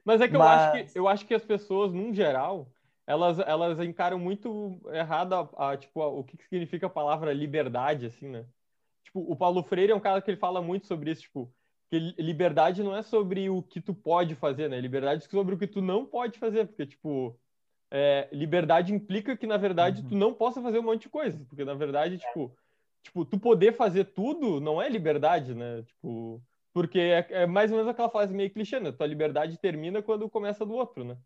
Mas 0.05 0.21
é 0.21 0.29
que, 0.29 0.39
Mas... 0.39 0.39
eu, 0.39 0.49
acho 0.49 0.93
que 0.93 0.99
eu 0.99 1.09
acho 1.09 1.27
que 1.27 1.35
as 1.35 1.43
pessoas, 1.43 1.93
num 1.93 2.15
geral, 2.15 2.69
elas, 3.07 3.39
elas 3.39 3.79
encaram 3.81 4.19
muito 4.19 4.81
errado 4.93 5.35
a, 5.35 5.71
a, 5.71 5.77
tipo, 5.77 6.03
a, 6.03 6.09
o 6.09 6.25
que 6.25 6.37
significa 6.49 6.87
a 6.87 6.91
palavra 6.91 7.33
liberdade, 7.33 8.07
assim, 8.07 8.29
né? 8.29 8.45
Tipo, 9.05 9.21
o 9.21 9.37
Paulo 9.37 9.63
Freire 9.63 9.93
é 9.93 9.95
um 9.95 10.01
cara 10.01 10.21
que 10.21 10.31
ele 10.31 10.39
fala 10.39 10.61
muito 10.61 10.87
sobre 10.87 11.11
isso, 11.11 11.23
tipo, 11.23 11.53
que 11.89 11.99
liberdade 12.19 12.83
não 12.83 12.97
é 12.97 13.03
sobre 13.03 13.49
o 13.49 13.63
que 13.63 13.81
tu 13.81 13.95
pode 13.95 14.35
fazer, 14.35 14.69
né? 14.69 14.81
Liberdade 14.81 15.25
é 15.25 15.29
sobre 15.29 15.55
o 15.55 15.59
que 15.59 15.69
tu 15.69 15.81
não 15.81 16.05
pode 16.05 16.39
fazer, 16.39 16.67
porque, 16.67 16.85
tipo, 16.85 17.39
é, 17.91 18.29
liberdade 18.33 18.93
implica 18.93 19.37
que, 19.37 19.47
na 19.47 19.57
verdade, 19.57 20.03
uhum. 20.03 20.09
tu 20.09 20.15
não 20.17 20.35
possa 20.35 20.61
fazer 20.61 20.81
um 20.81 20.83
monte 20.83 21.03
de 21.03 21.09
coisa, 21.09 21.45
porque, 21.49 21.65
na 21.65 21.75
verdade, 21.75 22.19
tipo, 22.19 22.53
tipo, 23.05 23.25
tu 23.25 23.39
poder 23.39 23.77
fazer 23.77 24.07
tudo 24.07 24.61
não 24.61 24.83
é 24.83 24.89
liberdade, 24.89 25.55
né? 25.55 25.83
Tipo, 25.83 26.43
porque 26.73 26.99
é, 26.99 27.27
é 27.31 27.47
mais 27.47 27.71
ou 27.71 27.79
menos 27.79 27.91
aquela 27.91 28.11
frase 28.11 28.35
meio 28.35 28.51
clichê, 28.51 28.81
né? 28.81 28.91
Tua 28.91 29.07
liberdade 29.07 29.59
termina 29.59 30.03
quando 30.03 30.29
começa 30.29 30.67
do 30.67 30.75
outro, 30.75 31.05
né? 31.05 31.17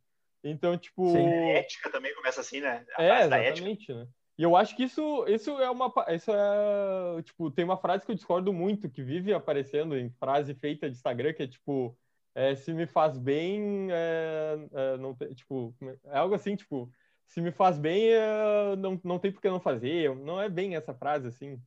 Então, 0.42 0.76
tipo. 0.76 1.10
Sim, 1.10 1.26
a 1.26 1.58
ética 1.58 1.90
também 1.90 2.14
começa 2.14 2.40
assim, 2.40 2.60
né? 2.60 2.84
A 2.96 3.02
é, 3.02 3.24
exatamente, 3.24 3.92
né? 3.92 4.06
E 4.38 4.42
eu 4.42 4.56
acho 4.56 4.74
que 4.74 4.84
isso, 4.84 5.26
isso 5.28 5.50
é 5.60 5.70
uma. 5.70 5.92
Isso 6.08 6.30
é. 6.32 7.22
Tipo, 7.22 7.50
tem 7.50 7.64
uma 7.64 7.76
frase 7.76 8.04
que 8.04 8.10
eu 8.10 8.16
discordo 8.16 8.52
muito, 8.52 8.88
que 8.88 9.02
vive 9.02 9.34
aparecendo 9.34 9.96
em 9.96 10.08
frase 10.10 10.54
feita 10.54 10.88
de 10.88 10.96
Instagram, 10.96 11.32
que 11.34 11.42
é 11.42 11.46
tipo. 11.46 11.96
É, 12.34 12.54
se 12.54 12.72
me 12.72 12.86
faz 12.86 13.18
bem, 13.18 13.88
é, 13.90 14.56
é, 14.72 14.96
não 14.98 15.14
tem, 15.14 15.34
tipo, 15.34 15.74
é 16.04 16.16
algo 16.16 16.32
assim, 16.32 16.54
tipo, 16.54 16.88
se 17.26 17.40
me 17.40 17.50
faz 17.50 17.76
bem, 17.76 18.08
é, 18.08 18.76
não, 18.76 19.00
não 19.02 19.18
tem 19.18 19.32
por 19.32 19.42
que 19.42 19.50
não 19.50 19.60
fazer. 19.60 20.14
Não 20.14 20.40
é 20.40 20.48
bem 20.48 20.76
essa 20.76 20.94
frase, 20.94 21.26
assim. 21.26 21.60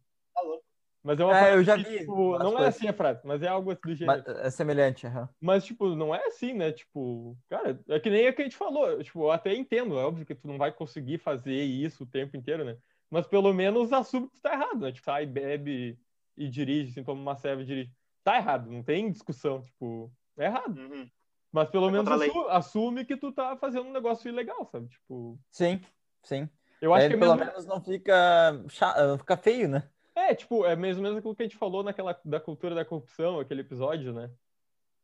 Mas 1.03 1.19
é 1.19 1.25
uma 1.25 1.37
é, 1.37 1.55
eu 1.55 1.63
já 1.63 1.75
vi. 1.75 1.99
Tipo, 1.99 2.39
não 2.39 2.57
é 2.57 2.67
assim 2.67 2.87
a 2.87 2.93
frase, 2.93 3.19
mas 3.25 3.43
é 3.43 3.47
algo 3.47 3.75
do 3.75 3.93
gênero. 3.93 4.23
é 4.25 4.49
semelhante, 4.49 5.05
uhum. 5.05 5.27
Mas, 5.41 5.65
tipo, 5.65 5.93
não 5.95 6.15
é 6.15 6.25
assim, 6.27 6.53
né? 6.53 6.71
Tipo, 6.71 7.37
cara, 7.49 7.77
é 7.89 7.99
que 7.99 8.09
nem 8.09 8.27
a 8.27 8.33
que 8.33 8.41
a 8.41 8.45
gente 8.45 8.55
falou. 8.55 9.03
Tipo, 9.03 9.23
eu 9.23 9.31
até 9.31 9.53
entendo, 9.53 9.99
é 9.99 10.05
óbvio 10.05 10.25
que 10.25 10.33
tu 10.33 10.47
não 10.47 10.57
vai 10.57 10.71
conseguir 10.71 11.17
fazer 11.17 11.61
isso 11.61 12.03
o 12.03 12.07
tempo 12.07 12.37
inteiro, 12.37 12.63
né? 12.63 12.77
Mas 13.09 13.27
pelo 13.27 13.53
menos 13.53 13.91
assume 13.91 14.29
que 14.29 14.35
tu 14.35 14.41
tá 14.41 14.53
errado, 14.53 14.79
né? 14.79 14.91
Tipo, 14.93 15.05
sai, 15.05 15.25
bebe 15.25 15.99
e 16.37 16.47
dirige, 16.47 16.91
assim, 16.91 17.03
toma 17.03 17.21
uma 17.21 17.35
serva 17.35 17.61
e 17.61 17.65
dirige. 17.65 17.91
Tá 18.23 18.37
errado, 18.37 18.71
não 18.71 18.81
tem 18.81 19.11
discussão, 19.11 19.61
tipo, 19.61 20.09
é 20.37 20.45
errado. 20.45 20.77
Uhum. 20.79 21.09
Mas 21.51 21.69
pelo 21.69 21.89
é 21.89 21.91
menos 21.91 22.09
assume, 22.09 22.45
assume, 22.49 23.05
que 23.05 23.17
tu 23.17 23.31
tá 23.31 23.57
fazendo 23.57 23.87
um 23.87 23.91
negócio 23.91 24.29
ilegal, 24.29 24.65
sabe? 24.71 24.87
Tipo. 24.87 25.37
Sim, 25.51 25.81
sim. 26.23 26.49
Eu 26.81 26.93
acho 26.93 27.05
é, 27.05 27.09
que 27.09 27.15
é 27.15 27.17
pelo 27.17 27.35
mesmo... 27.35 27.51
menos 27.51 27.65
não 27.65 27.81
fica, 27.81 28.51
não 28.97 29.17
fica 29.17 29.37
feio, 29.37 29.67
né? 29.67 29.87
É, 30.15 30.35
tipo, 30.35 30.65
é 30.65 30.75
mesmo 30.75 31.01
mesmo 31.01 31.17
aquilo 31.17 31.35
que 31.35 31.43
a 31.43 31.45
gente 31.45 31.57
falou 31.57 31.83
naquela 31.83 32.19
da 32.23 32.39
cultura 32.39 32.75
da 32.75 32.85
corrupção, 32.85 33.39
aquele 33.39 33.61
episódio, 33.61 34.13
né? 34.13 34.29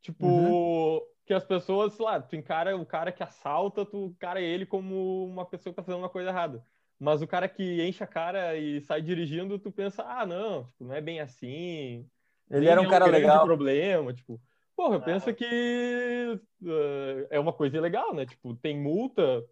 Tipo, 0.02 0.26
uhum. 0.26 1.02
que 1.26 1.34
as 1.34 1.44
pessoas, 1.44 1.94
sei 1.94 2.06
lá, 2.06 2.22
tu 2.22 2.36
encara 2.36 2.76
o 2.78 2.86
cara 2.86 3.12
que 3.12 3.24
assalta, 3.24 3.86
tu 3.86 4.14
encara 4.16 4.40
ele 4.40 4.66
como 4.66 5.26
uma 5.26 5.46
pessoa 5.46 5.74
que 5.74 5.78
tá 5.78 5.84
fazendo 5.84 6.02
uma 6.02 6.10
coisa 6.10 6.30
errada. 6.30 6.64
Mas 7.00 7.22
o 7.22 7.28
cara 7.28 7.48
que 7.48 7.82
enche 7.82 8.04
a 8.04 8.08
cara 8.08 8.56
e 8.58 8.82
sai 8.82 9.02
dirigindo, 9.02 9.58
tu 9.58 9.72
pensa, 9.72 10.04
ah, 10.04 10.26
não, 10.26 10.66
tipo, 10.66 10.84
não 10.84 10.94
é 10.94 11.02
bem 11.02 11.20
assim. 11.22 12.06
Ele 12.50 12.68
era 12.68 12.82
um 12.82 12.86
é 12.86 12.90
cara 12.90 13.06
um 13.06 13.12
legal. 13.12 13.46
problema, 13.46 14.14
tipo, 14.14 14.40
porra, 14.76 14.96
eu 14.96 15.02
penso 15.02 15.34
que 15.34 16.40
uh, 16.62 17.28
é 17.30 17.40
uma 17.40 17.54
coisa 17.54 17.78
ilegal, 17.78 18.14
né? 18.14 18.26
Tipo, 18.26 18.54
tem 18.56 18.78
multa, 18.78 19.44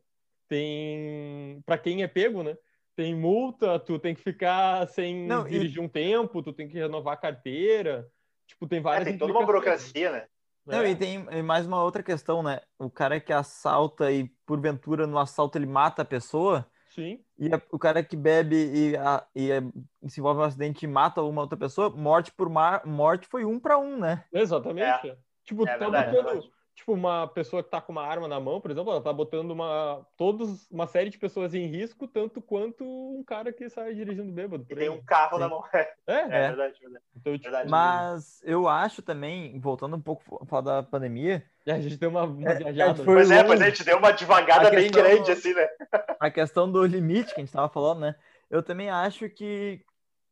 tem 0.47 1.61
para 1.65 1.77
quem 1.77 2.03
é 2.03 2.07
pego, 2.07 2.43
né? 2.43 2.57
Tem 2.97 3.13
multa, 3.13 3.77
tu 3.77 3.99
tem 3.99 4.15
que 4.15 4.21
ficar 4.21 4.87
sem 4.87 5.27
não, 5.27 5.43
dirigir 5.43 5.77
e... 5.77 5.79
um 5.79 5.87
tempo, 5.87 6.41
tu 6.41 6.51
tem 6.51 6.67
que 6.67 6.79
renovar 6.79 7.13
a 7.13 7.17
carteira. 7.17 8.09
Tipo, 8.47 8.67
tem 8.67 8.81
várias. 8.81 9.07
É, 9.07 9.11
tem 9.11 9.19
toda 9.19 9.31
uma 9.31 9.45
burocracia, 9.45 10.11
né? 10.11 10.25
Não, 10.65 10.81
é. 10.81 10.89
e 10.89 10.95
tem 10.95 11.23
mais 11.43 11.67
uma 11.67 11.81
outra 11.81 12.01
questão, 12.01 12.41
né? 12.41 12.59
O 12.79 12.89
cara 12.89 13.19
que 13.19 13.31
assalta 13.31 14.11
e, 14.11 14.27
porventura, 14.47 15.05
no 15.05 15.19
assalto 15.19 15.59
ele 15.59 15.67
mata 15.67 16.01
a 16.01 16.05
pessoa. 16.05 16.67
Sim. 16.89 17.23
E 17.37 17.53
a, 17.53 17.61
o 17.71 17.77
cara 17.77 18.03
que 18.03 18.17
bebe 18.17 18.55
e, 18.55 18.97
a, 18.97 19.23
e 19.35 19.51
a, 19.51 19.61
se 20.09 20.19
envolve 20.19 20.39
em 20.39 20.43
um 20.43 20.47
acidente 20.47 20.83
e 20.83 20.87
mata 20.87 21.21
uma 21.21 21.43
outra 21.43 21.57
pessoa, 21.57 21.91
morte 21.91 22.31
por 22.31 22.49
mar, 22.49 22.83
morte 22.83 23.27
foi 23.27 23.45
um 23.45 23.59
para 23.59 23.77
um, 23.77 23.97
né? 23.97 24.25
Exatamente. 24.33 25.07
É. 25.07 25.17
Tipo, 25.43 25.67
é, 25.67 25.77
tá 25.77 25.77
verdade, 25.77 26.11
botando, 26.11 26.51
tipo, 26.77 26.93
uma 26.93 27.27
pessoa 27.27 27.63
que 27.63 27.71
tá 27.71 27.81
com 27.81 27.91
uma 27.91 28.05
arma 28.05 28.27
na 28.27 28.39
mão, 28.39 28.61
por 28.61 28.69
exemplo, 28.69 28.91
ela 28.91 29.01
tá 29.01 29.11
botando 29.11 29.49
uma, 29.49 30.05
todos, 30.15 30.69
uma 30.69 30.85
série 30.85 31.09
de 31.09 31.17
pessoas 31.17 31.55
em 31.55 31.65
risco, 31.65 32.07
tanto 32.07 32.39
quanto 32.39 32.85
um 32.85 33.23
cara 33.23 33.51
que 33.51 33.67
sai 33.67 33.95
dirigindo 33.95 34.31
bêbado. 34.31 34.63
E 34.69 34.75
tem 34.75 34.87
um 34.87 35.03
carro 35.03 35.35
Sim. 35.35 35.39
na 35.39 35.49
mão. 35.49 35.63
É, 36.07 36.13
é, 36.13 36.21
é 36.21 36.47
verdade, 36.47 36.79
verdade. 36.79 37.03
Então, 37.15 37.33
tipo, 37.33 37.43
verdade. 37.43 37.69
Mas 37.69 38.41
eu 38.45 38.67
acho 38.67 39.01
também, 39.01 39.59
voltando 39.59 39.97
um 39.97 40.01
pouco 40.01 40.39
a 40.41 40.45
falar 40.45 40.61
da 40.61 40.83
pandemia. 40.83 41.43
É, 41.65 41.73
a 41.73 41.81
gente 41.81 41.97
deu 41.97 42.09
uma, 42.09 42.23
uma 42.23 42.49
é, 42.49 42.55
viajada. 42.55 43.03
Pois 43.03 43.29
é, 43.29 43.43
pois 43.43 43.59
é, 43.59 43.65
a 43.65 43.69
gente 43.69 43.83
deu 43.83 43.97
uma 43.97 44.11
devagada 44.11 44.69
bem 44.69 44.89
grande, 44.89 45.31
assim, 45.31 45.53
né? 45.53 45.67
A 46.19 46.31
questão 46.31 46.71
do 46.71 46.85
limite 46.85 47.33
que 47.33 47.41
a 47.41 47.43
gente 47.43 47.51
tava 47.51 47.67
falando, 47.67 48.01
né? 48.01 48.15
Eu 48.49 48.63
também 48.63 48.89
acho 48.89 49.29
que, 49.29 49.83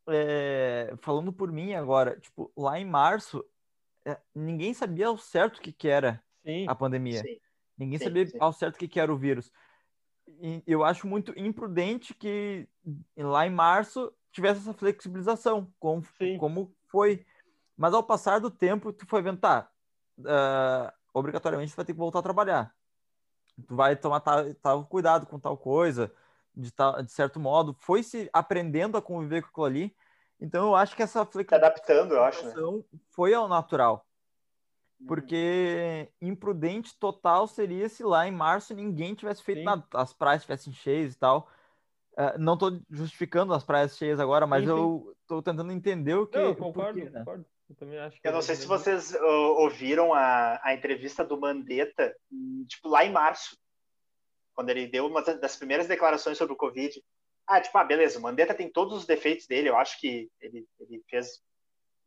é, 0.07 0.93
falando 1.01 1.33
por 1.33 1.51
mim 1.51 1.73
agora, 1.73 2.17
tipo, 2.19 2.49
lá 2.55 2.79
em 2.79 2.85
março, 2.85 3.43
é, 4.05 4.17
ninguém 4.33 4.73
sabia 4.73 5.07
ao 5.07 5.17
certo 5.17 5.57
o 5.57 5.61
que, 5.61 5.73
que 5.73 5.89
era 5.89 6.23
sim, 6.45 6.65
a 6.67 6.75
pandemia. 6.75 7.21
Sim, 7.21 7.39
Ninguém 7.77 7.99
sim, 7.99 8.05
sabia 8.05 8.27
ao 8.39 8.53
certo 8.53 8.75
o 8.75 8.79
que, 8.79 8.87
que 8.87 8.99
era 8.99 9.11
o 9.11 9.17
vírus. 9.17 9.51
E 10.27 10.63
eu 10.65 10.83
acho 10.83 11.07
muito 11.07 11.37
imprudente 11.37 12.13
que 12.13 12.67
lá 13.17 13.45
em 13.45 13.51
março 13.51 14.13
tivesse 14.31 14.61
essa 14.61 14.73
flexibilização, 14.73 15.71
como, 15.79 16.03
como 16.39 16.75
foi. 16.87 17.25
Mas 17.77 17.93
ao 17.93 18.03
passar 18.03 18.39
do 18.39 18.49
tempo, 18.49 18.93
tu 18.93 19.05
foi 19.05 19.21
vendo, 19.21 19.39
tá, 19.39 19.69
uh, 20.19 20.91
obrigatoriamente 21.13 21.73
tu 21.73 21.75
vai 21.75 21.85
ter 21.85 21.93
que 21.93 21.99
voltar 21.99 22.19
a 22.19 22.23
trabalhar. 22.23 22.73
Tu 23.67 23.75
vai 23.75 23.95
tomar 23.95 24.19
tal, 24.19 24.53
tal 24.55 24.85
cuidado 24.85 25.25
com 25.25 25.39
tal 25.39 25.57
coisa, 25.57 26.11
de, 26.55 26.71
tal, 26.71 27.01
de 27.03 27.11
certo 27.11 27.39
modo. 27.39 27.75
Foi 27.79 28.01
se 28.01 28.29
aprendendo 28.33 28.97
a 28.97 29.01
conviver 29.01 29.41
com 29.41 29.49
aquilo 29.49 29.65
ali. 29.65 29.95
Então 30.39 30.67
eu 30.67 30.75
acho 30.75 30.95
que 30.95 31.03
essa 31.03 31.25
flexibilização 31.25 31.67
adaptando, 31.69 32.13
eu 32.13 32.23
acho, 32.23 32.45
né? 32.45 32.83
foi 33.11 33.33
ao 33.33 33.47
natural. 33.47 34.05
Porque 35.07 36.09
imprudente 36.21 36.97
total 36.97 37.47
seria 37.47 37.89
se 37.89 38.03
lá 38.03 38.27
em 38.27 38.31
março 38.31 38.73
ninguém 38.73 39.13
tivesse 39.13 39.43
feito 39.43 39.59
sim. 39.59 39.65
nada, 39.65 39.83
as 39.93 40.13
praias 40.13 40.41
estivessem 40.41 40.73
cheias 40.73 41.13
e 41.13 41.17
tal. 41.17 41.49
Uh, 42.13 42.39
não 42.39 42.53
estou 42.53 42.79
justificando 42.89 43.53
as 43.53 43.63
praias 43.63 43.97
cheias 43.97 44.19
agora, 44.19 44.47
mas 44.47 44.63
sim, 44.63 44.69
eu 44.69 45.15
estou 45.21 45.41
tentando 45.41 45.71
entender 45.71 46.15
o 46.15 46.25
que. 46.25 46.37
Não, 46.37 46.45
eu 46.45 46.55
concordo, 46.55 46.99
né? 46.99 47.19
concordo. 47.19 47.45
Eu 47.69 47.75
também 47.75 47.99
acho 47.99 48.19
Eu 48.23 48.31
não 48.31 48.41
sei 48.41 48.55
se 48.55 48.67
vocês 48.67 49.13
uh, 49.13 49.57
ouviram 49.57 50.13
a, 50.13 50.59
a 50.63 50.73
entrevista 50.73 51.25
do 51.25 51.39
Mandetta, 51.39 52.15
tipo, 52.67 52.87
lá 52.87 53.03
em 53.03 53.11
março, 53.11 53.57
quando 54.53 54.69
ele 54.69 54.87
deu 54.87 55.07
uma 55.07 55.21
das 55.21 55.57
primeiras 55.57 55.87
declarações 55.87 56.37
sobre 56.37 56.53
o 56.53 56.57
Covid. 56.57 57.03
Ah, 57.47 57.59
tipo, 57.59 57.77
ah, 57.77 57.83
beleza, 57.83 58.17
o 58.17 58.21
Mandetta 58.21 58.53
tem 58.53 58.71
todos 58.71 58.97
os 58.97 59.05
defeitos 59.05 59.45
dele, 59.45 59.69
eu 59.69 59.77
acho 59.77 59.99
que 59.99 60.29
ele, 60.39 60.65
ele 60.79 61.03
fez. 61.09 61.41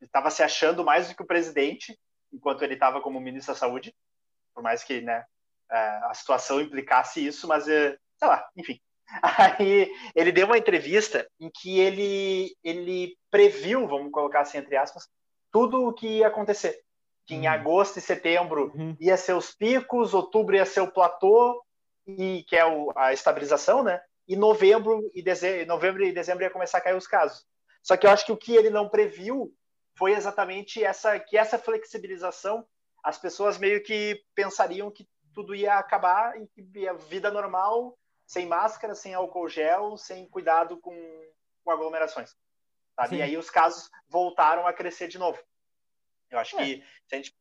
estava 0.00 0.30
se 0.30 0.42
achando 0.42 0.84
mais 0.84 1.08
do 1.08 1.14
que 1.14 1.22
o 1.22 1.26
presidente, 1.26 1.98
enquanto 2.32 2.62
ele 2.62 2.74
estava 2.74 3.00
como 3.00 3.20
ministro 3.20 3.54
da 3.54 3.58
Saúde, 3.58 3.94
por 4.54 4.62
mais 4.62 4.82
que 4.82 5.00
né, 5.00 5.24
é, 5.70 5.76
a 5.76 6.12
situação 6.14 6.60
implicasse 6.60 7.24
isso, 7.24 7.46
mas 7.46 7.68
é, 7.68 7.96
sei 8.16 8.28
lá, 8.28 8.48
enfim. 8.56 8.80
Aí 9.58 9.90
ele 10.14 10.32
deu 10.32 10.46
uma 10.46 10.58
entrevista 10.58 11.26
em 11.40 11.50
que 11.50 11.78
ele, 11.78 12.54
ele 12.62 13.16
previu, 13.30 13.86
vamos 13.86 14.12
colocar 14.12 14.40
assim 14.40 14.58
entre 14.58 14.76
aspas, 14.76 15.08
tudo 15.50 15.86
o 15.86 15.92
que 15.92 16.18
ia 16.18 16.28
acontecer. 16.28 16.80
que 17.26 17.34
em 17.34 17.48
hum. 17.48 17.50
agosto 17.50 17.98
e 17.98 18.02
setembro 18.02 18.72
uhum. 18.74 18.96
ia 19.00 19.16
ser 19.16 19.34
os 19.34 19.54
picos, 19.54 20.14
outubro 20.14 20.56
ia 20.56 20.66
ser 20.66 20.80
o 20.80 20.90
platô, 20.90 21.62
e 22.06 22.44
que 22.48 22.56
é 22.56 22.64
o, 22.64 22.90
a 22.96 23.12
estabilização, 23.12 23.82
né? 23.82 24.00
E 24.26 24.34
novembro 24.34 25.10
e, 25.14 25.22
dezembro, 25.22 25.66
novembro 25.66 26.04
e 26.04 26.12
dezembro 26.12 26.42
ia 26.42 26.50
começar 26.50 26.78
a 26.78 26.80
cair 26.80 26.96
os 26.96 27.06
casos. 27.06 27.46
Só 27.82 27.96
que 27.96 28.06
eu 28.06 28.10
acho 28.10 28.24
que 28.26 28.32
o 28.32 28.36
que 28.36 28.54
ele 28.54 28.70
não 28.70 28.88
previu 28.88 29.52
foi 29.98 30.12
exatamente 30.12 30.82
essa 30.82 31.18
que 31.18 31.36
essa 31.36 31.58
flexibilização, 31.58 32.64
as 33.02 33.18
pessoas 33.18 33.58
meio 33.58 33.82
que 33.82 34.22
pensariam 34.34 34.90
que 34.90 35.08
tudo 35.34 35.54
ia 35.54 35.74
acabar 35.74 36.40
e 36.40 36.46
que 36.46 36.88
a 36.88 36.92
vida 36.92 37.30
normal, 37.30 37.98
sem 38.24 38.46
máscara, 38.46 38.94
sem 38.94 39.12
álcool 39.12 39.48
gel, 39.48 39.96
sem 39.96 40.26
cuidado 40.28 40.78
com, 40.78 40.94
com 41.64 41.70
aglomerações. 41.70 42.34
Sabe? 42.94 43.16
E 43.16 43.22
aí 43.22 43.36
os 43.36 43.50
casos 43.50 43.90
voltaram 44.08 44.66
a 44.66 44.72
crescer 44.72 45.08
de 45.08 45.18
novo. 45.18 45.38
Eu 46.30 46.38
acho 46.38 46.58
é. 46.58 46.64
que 46.64 46.84
se 47.06 47.14
a 47.14 47.16
gente 47.16 47.36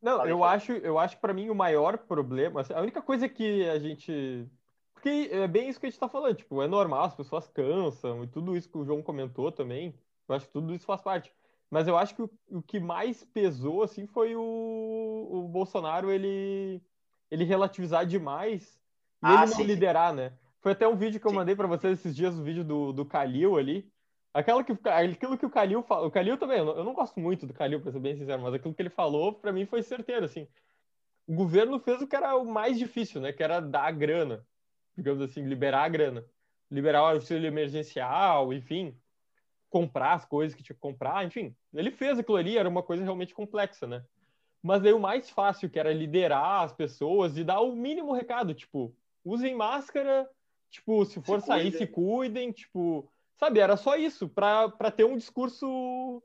não, 0.00 0.26
eu 0.26 0.44
acho, 0.44 0.72
eu 0.72 0.98
acho 0.98 1.16
que 1.16 1.20
para 1.20 1.32
mim 1.32 1.48
o 1.48 1.54
maior 1.54 1.98
problema, 1.98 2.60
assim, 2.60 2.72
a 2.72 2.80
única 2.80 3.00
coisa 3.00 3.28
que 3.28 3.68
a 3.68 3.78
gente. 3.78 4.46
Porque 4.92 5.30
é 5.32 5.48
bem 5.48 5.68
isso 5.68 5.80
que 5.80 5.86
a 5.86 5.88
gente 5.88 5.96
está 5.96 6.08
falando, 6.08 6.36
tipo, 6.36 6.62
é 6.62 6.68
normal, 6.68 7.04
as 7.04 7.14
pessoas 7.14 7.48
cansam 7.48 8.22
e 8.22 8.28
tudo 8.28 8.56
isso 8.56 8.68
que 8.68 8.78
o 8.78 8.84
João 8.84 9.02
comentou 9.02 9.50
também. 9.50 9.94
Eu 10.28 10.34
acho 10.34 10.46
que 10.46 10.52
tudo 10.52 10.74
isso 10.74 10.86
faz 10.86 11.00
parte. 11.00 11.32
Mas 11.70 11.88
eu 11.88 11.96
acho 11.96 12.14
que 12.14 12.22
o, 12.22 12.30
o 12.50 12.62
que 12.62 12.78
mais 12.78 13.24
pesou, 13.24 13.82
assim, 13.82 14.06
foi 14.06 14.36
o, 14.36 15.28
o 15.30 15.48
Bolsonaro, 15.48 16.10
ele, 16.10 16.80
ele 17.30 17.44
relativizar 17.44 18.06
demais 18.06 18.80
e 19.22 19.26
ah, 19.26 19.34
ele 19.34 19.50
não 19.50 19.56
sim, 19.56 19.64
liderar, 19.64 20.10
sim. 20.10 20.16
né? 20.16 20.32
Foi 20.60 20.72
até 20.72 20.86
um 20.86 20.96
vídeo 20.96 21.20
que 21.20 21.26
eu 21.26 21.30
sim. 21.30 21.36
mandei 21.36 21.54
para 21.56 21.66
vocês 21.66 21.98
esses 21.98 22.14
dias, 22.14 22.36
o 22.36 22.40
um 22.40 22.44
vídeo 22.44 22.64
do, 22.64 22.92
do 22.92 23.04
Calil 23.04 23.56
ali, 23.56 23.90
Aquela 24.36 24.62
que, 24.62 24.76
aquilo 24.86 25.38
que 25.38 25.46
o 25.46 25.50
Calil 25.50 25.82
falou. 25.82 26.08
O 26.08 26.10
Calil 26.10 26.36
também, 26.36 26.58
eu 26.58 26.84
não 26.84 26.92
gosto 26.92 27.18
muito 27.18 27.46
do 27.46 27.54
Calil, 27.54 27.80
para 27.80 27.90
ser 27.90 28.00
bem 28.00 28.14
sincero, 28.14 28.42
mas 28.42 28.52
aquilo 28.52 28.74
que 28.74 28.82
ele 28.82 28.90
falou, 28.90 29.32
para 29.32 29.50
mim, 29.50 29.64
foi 29.64 29.82
certeiro, 29.82 30.26
assim. 30.26 30.46
O 31.26 31.34
governo 31.34 31.80
fez 31.80 32.02
o 32.02 32.06
que 32.06 32.14
era 32.14 32.36
o 32.36 32.44
mais 32.44 32.78
difícil, 32.78 33.18
né? 33.18 33.32
Que 33.32 33.42
era 33.42 33.60
dar 33.60 33.84
a 33.84 33.90
grana, 33.90 34.46
digamos 34.94 35.22
assim, 35.22 35.42
liberar 35.42 35.84
a 35.84 35.88
grana. 35.88 36.22
Liberar 36.70 37.02
o 37.04 37.06
auxílio 37.14 37.46
emergencial, 37.46 38.52
enfim, 38.52 38.94
comprar 39.78 40.14
as 40.14 40.24
coisas 40.24 40.56
que 40.56 40.62
tinha 40.62 40.74
que 40.74 40.80
comprar, 40.80 41.24
enfim. 41.26 41.54
Ele 41.74 41.90
fez 41.90 42.18
aquilo 42.18 42.36
ali, 42.36 42.56
era 42.56 42.68
uma 42.68 42.82
coisa 42.82 43.02
realmente 43.02 43.34
complexa, 43.34 43.86
né? 43.86 44.04
Mas 44.62 44.84
aí 44.84 44.92
o 44.92 44.98
mais 44.98 45.28
fácil, 45.28 45.68
que 45.68 45.78
era 45.78 45.92
liderar 45.92 46.62
as 46.62 46.72
pessoas 46.72 47.36
e 47.36 47.44
dar 47.44 47.60
o 47.60 47.76
mínimo 47.76 48.12
recado, 48.12 48.54
tipo, 48.54 48.94
usem 49.24 49.54
máscara, 49.54 50.28
tipo, 50.70 51.04
se 51.04 51.20
for 51.20 51.40
se 51.40 51.46
sair, 51.46 51.70
cuidem. 51.70 51.78
se 51.78 51.86
cuidem, 51.86 52.52
tipo, 52.52 53.08
Sabe, 53.38 53.60
era 53.60 53.76
só 53.76 53.96
isso, 53.96 54.28
para 54.28 54.90
ter 54.90 55.04
um 55.04 55.16
discurso 55.16 56.22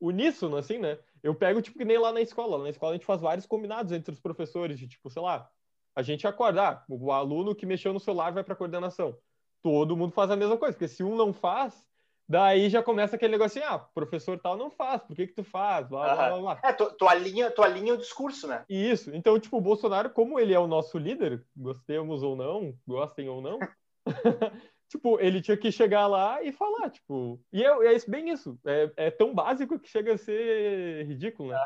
uníssono, 0.00 0.56
assim, 0.56 0.78
né? 0.78 0.98
Eu 1.22 1.34
pego, 1.34 1.60
tipo, 1.60 1.78
que 1.78 1.84
nem 1.84 1.98
lá 1.98 2.10
na 2.10 2.22
escola. 2.22 2.62
Na 2.62 2.70
escola 2.70 2.92
a 2.92 2.94
gente 2.94 3.04
faz 3.04 3.20
vários 3.20 3.46
combinados 3.46 3.92
entre 3.92 4.12
os 4.12 4.20
professores, 4.20 4.78
de 4.78 4.88
tipo, 4.88 5.10
sei 5.10 5.20
lá, 5.20 5.48
a 5.94 6.02
gente 6.02 6.26
acordar, 6.26 6.84
o 6.88 7.12
aluno 7.12 7.54
que 7.54 7.66
mexeu 7.66 7.92
no 7.92 8.00
celular 8.00 8.32
vai 8.32 8.42
para 8.42 8.56
coordenação. 8.56 9.18
Todo 9.62 9.96
mundo 9.96 10.12
faz 10.12 10.30
a 10.30 10.36
mesma 10.36 10.56
coisa, 10.56 10.72
porque 10.72 10.88
se 10.88 11.02
um 11.02 11.16
não 11.16 11.34
faz, 11.34 11.86
daí 12.28 12.68
já 12.68 12.82
começa 12.82 13.16
aquele 13.16 13.32
negócio 13.32 13.62
assim, 13.62 13.72
ah, 13.72 13.78
professor 13.78 14.38
tal 14.38 14.56
não 14.56 14.70
faz, 14.70 15.02
por 15.02 15.16
que 15.16 15.28
que 15.28 15.34
tu 15.34 15.42
faz? 15.42 15.88
Blá, 15.88 16.14
blá, 16.14 16.28
blá, 16.28 16.40
blá. 16.40 16.60
É, 16.62 16.72
tu, 16.72 16.92
tu, 16.92 17.08
alinha, 17.08 17.50
tu 17.50 17.62
alinha 17.62 17.94
o 17.94 17.98
discurso, 17.98 18.46
né? 18.46 18.64
Isso. 18.68 19.14
Então, 19.14 19.38
tipo, 19.40 19.56
o 19.56 19.62
Bolsonaro, 19.62 20.10
como 20.10 20.38
ele 20.38 20.52
é 20.52 20.58
o 20.58 20.66
nosso 20.66 20.98
líder, 20.98 21.44
gostemos 21.56 22.22
ou 22.22 22.36
não, 22.36 22.74
gostem 22.86 23.28
ou 23.28 23.40
não, 23.40 23.58
tipo, 24.88 25.18
ele 25.20 25.40
tinha 25.40 25.56
que 25.56 25.72
chegar 25.72 26.06
lá 26.06 26.42
e 26.42 26.52
falar, 26.52 26.90
tipo. 26.90 27.40
E 27.52 27.64
é, 27.64 27.94
é 27.94 27.98
bem 28.06 28.30
isso. 28.30 28.58
É, 28.66 28.92
é, 28.96 29.10
tão 29.10 29.34
básico 29.34 29.78
que 29.78 29.88
chega 29.88 30.14
a 30.14 30.18
ser 30.18 31.06
ridículo, 31.06 31.50
né? 31.50 31.58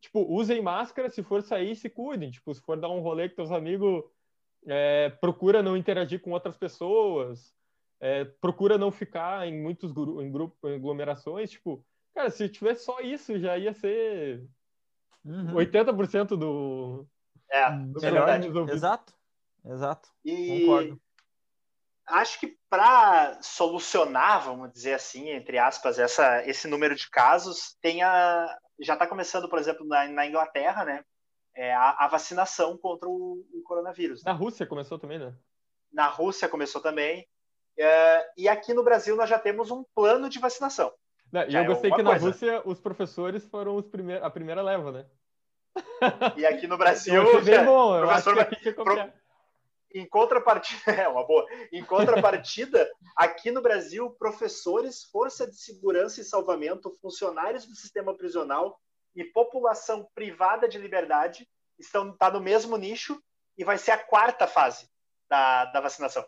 Tipo, 0.00 0.20
usem 0.32 0.62
máscara, 0.62 1.10
se 1.10 1.22
for 1.22 1.42
sair, 1.42 1.74
se 1.74 1.90
cuidem. 1.90 2.30
Tipo, 2.30 2.54
se 2.54 2.62
for 2.62 2.78
dar 2.78 2.88
um 2.88 3.00
rolê 3.00 3.28
com 3.28 3.36
teus 3.36 3.50
amigos, 3.50 4.04
é, 4.66 5.10
procura 5.20 5.62
não 5.62 5.76
interagir 5.76 6.20
com 6.20 6.30
outras 6.32 6.56
pessoas. 6.56 7.54
É, 8.00 8.24
procura 8.24 8.76
não 8.76 8.90
ficar 8.90 9.46
em 9.46 9.60
muitos 9.60 9.92
gru 9.92 10.22
em 10.22 10.30
grupos, 10.30 10.58
em 10.70 10.76
aglomerações. 10.76 11.50
Tipo, 11.50 11.84
cara, 12.14 12.30
se 12.30 12.48
tivesse 12.48 12.84
só 12.84 13.00
isso, 13.00 13.38
já 13.38 13.56
ia 13.56 13.72
ser 13.72 14.46
uhum. 15.24 15.54
80% 15.54 16.36
do. 16.36 17.06
É, 17.50 17.70
do 17.70 18.00
melhor 18.00 18.28
Exato, 18.70 19.14
exato. 19.64 20.08
E... 20.24 20.60
Concordo 20.60 21.00
acho 22.06 22.38
que 22.38 22.56
para 22.70 23.38
solucionar, 23.42 24.44
vamos 24.44 24.72
dizer 24.72 24.94
assim, 24.94 25.30
entre 25.30 25.58
aspas, 25.58 25.98
essa, 25.98 26.46
esse 26.48 26.68
número 26.68 26.94
de 26.94 27.10
casos, 27.10 27.76
tem 27.80 28.02
a, 28.02 28.56
já 28.80 28.94
está 28.94 29.06
começando, 29.06 29.48
por 29.48 29.58
exemplo, 29.58 29.86
na, 29.86 30.06
na 30.08 30.26
Inglaterra, 30.26 30.84
né? 30.84 31.04
É, 31.54 31.74
a, 31.74 32.04
a, 32.04 32.08
vacinação 32.08 32.76
contra 32.76 33.08
o, 33.08 33.42
o 33.52 33.62
coronavírus. 33.62 34.22
Né? 34.22 34.30
Na 34.30 34.36
Rússia 34.36 34.66
começou 34.66 34.98
também, 34.98 35.18
né? 35.18 35.34
Na 35.90 36.06
Rússia 36.06 36.48
começou 36.48 36.82
também. 36.82 37.26
É, 37.78 38.26
e 38.36 38.48
aqui 38.48 38.72
no 38.72 38.82
Brasil 38.82 39.16
nós 39.16 39.28
já 39.28 39.38
temos 39.38 39.70
um 39.70 39.84
plano 39.94 40.28
de 40.28 40.38
vacinação. 40.38 40.92
E 41.48 41.54
eu 41.54 41.60
é 41.60 41.66
gostei 41.66 41.90
que 41.90 42.02
na 42.02 42.10
coisa. 42.10 42.26
Rússia 42.26 42.62
os 42.64 42.80
professores 42.80 43.44
foram 43.46 43.76
os 43.76 43.86
primeir, 43.86 44.22
a 44.22 44.30
primeira 44.30 44.62
leva, 44.62 44.92
né? 44.92 45.06
E 46.36 46.46
aqui 46.46 46.66
no 46.66 46.78
Brasil. 46.78 47.14
Eu 47.14 47.28
achei 47.28 47.40
bem 47.42 47.64
bom, 47.64 47.96
eu 47.96 48.06
professor, 48.06 48.38
acho 48.38 48.56
que 48.56 48.74
em 49.96 50.06
contrapartida, 50.06 50.82
é 50.92 51.08
uma 51.08 51.26
boa. 51.26 51.46
Em 51.72 51.84
contrapartida, 51.84 52.88
aqui 53.16 53.50
no 53.50 53.62
Brasil, 53.62 54.10
professores, 54.10 55.04
força 55.04 55.46
de 55.46 55.56
segurança 55.56 56.20
e 56.20 56.24
salvamento, 56.24 56.90
funcionários 57.00 57.66
do 57.66 57.74
sistema 57.74 58.14
prisional 58.14 58.78
e 59.14 59.24
população 59.24 60.06
privada 60.14 60.68
de 60.68 60.78
liberdade 60.78 61.48
estão 61.78 62.14
tá 62.14 62.30
no 62.30 62.40
mesmo 62.40 62.76
nicho 62.76 63.20
e 63.56 63.64
vai 63.64 63.78
ser 63.78 63.92
a 63.92 63.98
quarta 63.98 64.46
fase 64.46 64.88
da, 65.28 65.64
da 65.66 65.80
vacinação. 65.80 66.26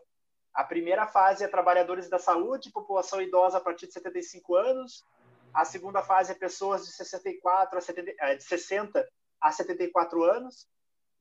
A 0.58 0.64
primeira 0.64 1.06
fase 1.06 1.44
é 1.44 1.46
trabalhadores 1.46 2.08
da 2.08 2.18
saúde, 2.18 2.72
população 2.72 3.22
idosa 3.22 3.58
a 3.58 3.60
partir 3.60 3.86
de 3.86 3.92
75 3.92 4.56
anos. 4.56 5.06
A 5.54 5.64
segunda 5.64 6.02
fase 6.02 6.32
é 6.32 6.34
pessoas 6.34 6.84
de 6.84 6.90
64 6.94 7.78
a 7.78 7.80
70, 7.80 8.14
é, 8.18 8.34
de 8.34 8.42
60 8.42 9.08
a 9.40 9.52
74 9.52 10.24
anos. 10.24 10.68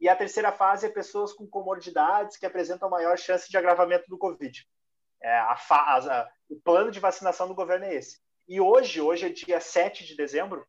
E 0.01 0.09
a 0.09 0.15
terceira 0.15 0.51
fase 0.51 0.87
é 0.87 0.89
pessoas 0.89 1.33
com 1.33 1.45
comorbidades 1.45 2.35
que 2.35 2.47
apresentam 2.47 2.89
maior 2.89 3.15
chance 3.15 3.47
de 3.47 3.55
agravamento 3.55 4.09
do 4.09 4.17
Covid. 4.17 4.67
É, 5.21 5.37
a, 5.37 5.55
a, 5.69 6.29
o 6.49 6.59
plano 6.59 6.89
de 6.89 6.99
vacinação 6.99 7.47
do 7.47 7.53
governo 7.53 7.85
é 7.85 7.93
esse. 7.93 8.19
E 8.47 8.59
hoje, 8.59 8.99
hoje 8.99 9.27
é 9.27 9.29
dia 9.29 9.61
7 9.61 10.03
de 10.03 10.15
dezembro, 10.15 10.65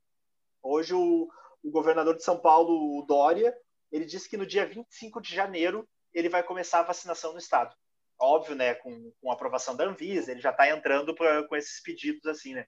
hoje 0.62 0.92
o, 0.92 1.26
o 1.64 1.70
governador 1.70 2.14
de 2.14 2.22
São 2.22 2.38
Paulo, 2.38 3.02
Dória, 3.06 3.56
ele 3.90 4.04
disse 4.04 4.28
que 4.28 4.36
no 4.36 4.44
dia 4.44 4.66
25 4.66 5.22
de 5.22 5.34
janeiro 5.34 5.88
ele 6.12 6.28
vai 6.28 6.42
começar 6.42 6.80
a 6.80 6.82
vacinação 6.82 7.32
no 7.32 7.38
estado. 7.38 7.74
Óbvio, 8.20 8.56
né, 8.56 8.74
com, 8.74 9.12
com 9.20 9.30
a 9.30 9.34
aprovação 9.34 9.76
da 9.76 9.84
Anvisa, 9.84 10.32
ele 10.32 10.40
já 10.40 10.50
está 10.50 10.68
entrando 10.68 11.14
pra, 11.14 11.46
com 11.46 11.54
esses 11.54 11.80
pedidos 11.82 12.26
assim, 12.26 12.54
né. 12.54 12.66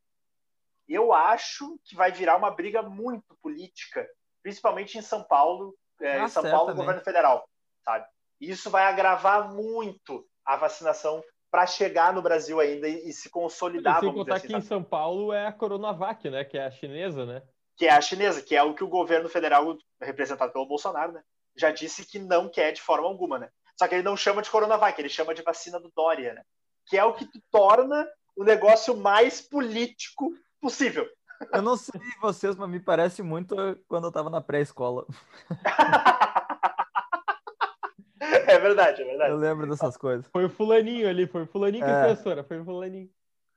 Eu 0.88 1.12
acho 1.12 1.78
que 1.84 1.94
vai 1.94 2.12
virar 2.12 2.36
uma 2.36 2.50
briga 2.50 2.82
muito 2.82 3.36
política, 3.42 4.08
principalmente 4.42 4.98
em 4.98 5.02
São 5.02 5.22
Paulo, 5.22 5.76
é, 6.00 6.20
ah, 6.20 6.28
São 6.28 6.42
Paulo, 6.42 6.74
governo 6.74 7.00
federal, 7.02 7.48
sabe? 7.84 8.06
Isso 8.40 8.70
vai 8.70 8.84
agravar 8.84 9.52
muito 9.52 10.26
a 10.44 10.56
vacinação 10.56 11.22
para 11.50 11.66
chegar 11.66 12.12
no 12.12 12.22
Brasil 12.22 12.60
ainda 12.60 12.88
e, 12.88 13.08
e 13.08 13.12
se 13.12 13.28
consolidar. 13.28 13.98
E 13.98 14.00
sem 14.00 14.14
contar 14.14 14.36
assim, 14.36 14.46
que 14.46 14.56
em 14.56 14.60
São 14.60 14.82
Paulo 14.82 15.32
é 15.32 15.46
a 15.46 15.52
Coronavac, 15.52 16.30
né? 16.30 16.44
Que 16.44 16.56
é 16.56 16.66
a 16.66 16.70
chinesa, 16.70 17.26
né? 17.26 17.42
Que 17.76 17.86
é 17.86 17.90
a 17.90 18.00
chinesa, 18.00 18.40
que 18.40 18.54
é 18.54 18.62
o 18.62 18.74
que 18.74 18.84
o 18.84 18.88
governo 18.88 19.28
federal, 19.28 19.76
representado 20.00 20.52
pelo 20.52 20.66
Bolsonaro, 20.66 21.12
né? 21.12 21.22
Já 21.56 21.70
disse 21.70 22.06
que 22.06 22.18
não 22.18 22.48
quer 22.48 22.72
de 22.72 22.80
forma 22.80 23.06
alguma, 23.06 23.38
né? 23.38 23.50
Só 23.81 23.88
que 23.88 23.95
ele 23.95 24.03
não 24.03 24.14
chama 24.14 24.43
de 24.43 24.51
Coronavac, 24.51 25.01
ele 25.01 25.09
chama 25.09 25.33
de 25.33 25.40
vacina 25.40 25.81
do 25.81 25.90
Dória, 25.97 26.35
né? 26.35 26.43
Que 26.85 26.99
é 26.99 27.05
o 27.05 27.14
que 27.14 27.27
torna 27.51 28.07
o 28.37 28.45
negócio 28.45 28.95
mais 28.95 29.40
político 29.40 30.35
possível. 30.61 31.09
Eu 31.51 31.62
não 31.62 31.79
sei 31.79 31.99
vocês, 32.21 32.57
mas 32.57 32.69
me 32.69 32.79
parece 32.79 33.23
muito 33.23 33.57
quando 33.88 34.07
eu 34.07 34.12
tava 34.12 34.29
na 34.29 34.43
pré-escola. 34.43 35.07
É 38.47 38.59
verdade, 38.59 39.01
é 39.01 39.05
verdade. 39.07 39.31
Eu 39.31 39.38
lembro 39.38 39.66
dessas 39.66 39.97
coisas. 39.97 40.27
Foi 40.27 40.45
o 40.45 40.51
fulaninho 40.51 41.09
ali, 41.09 41.27
foi 41.27 41.45
o 41.45 41.47
fulaninho 41.47 41.85
que 41.85 41.90
é. 41.90 42.05
professora, 42.05 42.45
foi 42.45 42.61
o 42.61 42.64
fulaninho. 42.64 43.09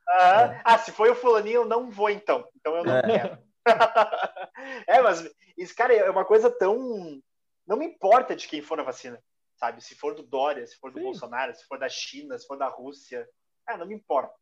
Ah, 0.07 0.43
é. 0.43 0.61
ah, 0.63 0.77
se 0.77 0.91
foi 0.93 1.09
o 1.09 1.15
fulaninho, 1.15 1.63
eu 1.63 1.65
não 1.65 1.89
vou 1.89 2.09
então. 2.09 2.47
Então 2.55 2.77
eu 2.77 2.83
não 2.85 2.95
é. 2.95 3.01
quero. 3.01 3.37
é, 4.87 5.01
mas 5.01 5.29
isso, 5.57 5.75
cara, 5.75 5.93
é 5.93 6.09
uma 6.09 6.23
coisa 6.23 6.49
tão. 6.49 7.19
Não 7.67 7.75
me 7.75 7.85
importa 7.85 8.35
de 8.35 8.47
quem 8.47 8.61
for 8.61 8.79
a 8.79 8.83
vacina, 8.83 9.19
sabe? 9.63 9.81
Se 9.81 9.95
for 9.95 10.13
do 10.13 10.23
Dória, 10.23 10.67
se 10.67 10.77
for 10.77 10.91
do 10.91 10.99
Sim. 10.99 11.05
Bolsonaro, 11.05 11.55
se 11.55 11.65
for 11.65 11.79
da 11.79 11.87
China, 11.87 12.37
se 12.37 12.45
for 12.45 12.57
da 12.57 12.67
Rússia. 12.67 13.27
É, 13.67 13.77
não 13.77 13.85
me 13.85 13.95
importa. 13.95 14.33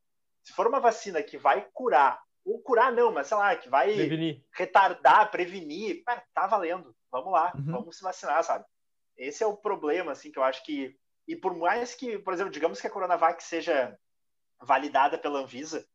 Se 0.43 0.51
for 0.53 0.65
uma 0.65 0.79
vacina 0.79 1.21
que 1.21 1.38
vai 1.38 1.67
curar 1.73 2.19
ou 2.43 2.60
curar 2.60 2.91
não, 2.91 3.12
mas 3.12 3.27
sei 3.27 3.38
lá, 3.38 3.55
que 3.55 3.69
vai 3.69 3.93
prevenir. 3.93 4.43
retardar, 4.51 5.29
prevenir, 5.29 6.03
tá 6.34 6.47
valendo. 6.47 6.95
Vamos 7.12 7.31
lá, 7.31 7.53
uhum. 7.55 7.71
vamos 7.71 7.97
se 7.97 8.03
vacinar, 8.03 8.43
sabe? 8.43 8.65
Esse 9.15 9.43
é 9.43 9.45
o 9.45 9.55
problema, 9.55 10.13
assim, 10.13 10.31
que 10.31 10.39
eu 10.39 10.43
acho 10.43 10.63
que 10.63 10.97
e 11.27 11.36
por 11.36 11.55
mais 11.55 11.93
que, 11.93 12.17
por 12.17 12.34
exemplo, 12.34 12.51
digamos 12.51 12.81
que 12.81 12.88
a 12.88 12.89
Coronavac 12.89 13.43
seja 13.43 13.95
validada 14.60 15.19
pela 15.19 15.39
Anvisa, 15.39 15.88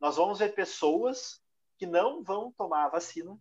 nós 0.00 0.16
vamos 0.16 0.38
ver 0.38 0.54
pessoas 0.54 1.42
que 1.76 1.84
não 1.84 2.22
vão 2.22 2.52
tomar 2.52 2.84
a 2.84 2.88
vacina 2.90 3.36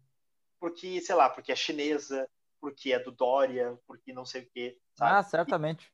porque, 0.60 1.00
sei 1.00 1.14
lá, 1.14 1.30
porque 1.30 1.52
é 1.52 1.56
chinesa, 1.56 2.28
porque 2.60 2.92
é 2.92 3.00
do 3.00 3.12
Dória, 3.12 3.78
porque 3.86 4.12
não 4.12 4.26
sei 4.26 4.42
o 4.42 4.50
quê. 4.52 4.78
Sabe? 4.98 5.12
Ah, 5.12 5.24
certamente. 5.24 5.92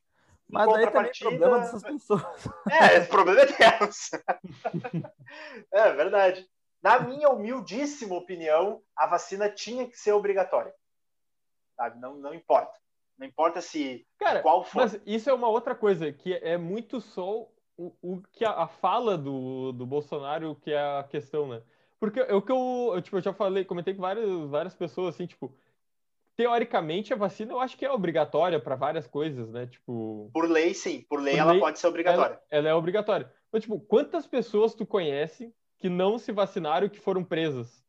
Mas 0.48 0.68
aí 0.68 0.90
também 0.90 1.10
é 1.10 1.18
problema 1.18 1.58
dessas 1.60 1.82
pessoas. 1.82 2.22
É, 2.70 3.00
o 3.00 3.06
problema 3.08 3.40
é 3.42 3.46
delas. 3.46 4.10
é 5.72 5.92
verdade. 5.92 6.46
Na 6.82 6.98
minha 7.00 7.30
humildíssima 7.30 8.14
opinião, 8.14 8.82
a 8.96 9.06
vacina 9.06 9.48
tinha 9.48 9.88
que 9.88 9.98
ser 9.98 10.12
obrigatória. 10.12 10.74
Sabe? 11.76 11.98
Não, 11.98 12.14
não 12.16 12.34
importa. 12.34 12.78
Não 13.18 13.26
importa 13.26 13.60
se 13.60 14.06
Cara, 14.18 14.42
qual 14.42 14.64
for. 14.64 14.82
Mas 14.82 15.00
isso 15.06 15.30
é 15.30 15.34
uma 15.34 15.48
outra 15.48 15.74
coisa, 15.74 16.12
que 16.12 16.34
é 16.34 16.56
muito 16.56 17.00
só 17.00 17.48
o, 17.76 17.92
o 18.02 18.22
que 18.32 18.44
a, 18.44 18.50
a, 18.50 18.68
fala 18.68 19.16
do, 19.16 19.72
do 19.72 19.86
Bolsonaro 19.86 20.56
que 20.56 20.72
é 20.72 20.78
a 20.78 21.04
questão, 21.04 21.48
né? 21.48 21.62
Porque 21.98 22.20
o 22.20 22.42
que 22.42 22.52
eu, 22.52 22.92
eu, 22.94 23.02
tipo, 23.02 23.16
eu 23.16 23.22
já 23.22 23.32
falei, 23.32 23.64
comentei 23.64 23.94
com 23.94 24.02
várias, 24.02 24.28
várias 24.50 24.74
pessoas, 24.74 25.14
assim, 25.14 25.26
tipo, 25.26 25.54
teoricamente 26.36 27.12
a 27.12 27.16
vacina 27.16 27.52
eu 27.52 27.60
acho 27.60 27.76
que 27.76 27.84
é 27.84 27.90
obrigatória 27.90 28.60
para 28.60 28.76
várias 28.76 29.06
coisas, 29.06 29.50
né? 29.50 29.66
Tipo. 29.66 30.30
Por 30.32 30.48
lei, 30.48 30.74
sim. 30.74 31.04
Por 31.08 31.20
lei 31.20 31.34
por 31.34 31.40
ela 31.40 31.52
lei, 31.52 31.60
pode 31.60 31.78
ser 31.78 31.86
obrigatória. 31.86 32.34
Ela, 32.34 32.42
ela, 32.50 32.68
é 32.68 32.74
obrigatória. 32.74 33.32
Mas, 33.52 33.62
tipo, 33.62 33.78
quantas 33.80 34.26
pessoas 34.26 34.74
tu 34.74 34.84
conhece 34.84 35.52
que 35.78 35.88
não 35.88 36.18
se 36.18 36.32
vacinaram 36.32 36.86
e 36.86 36.90
que 36.90 37.00
foram 37.00 37.22
presas? 37.24 37.84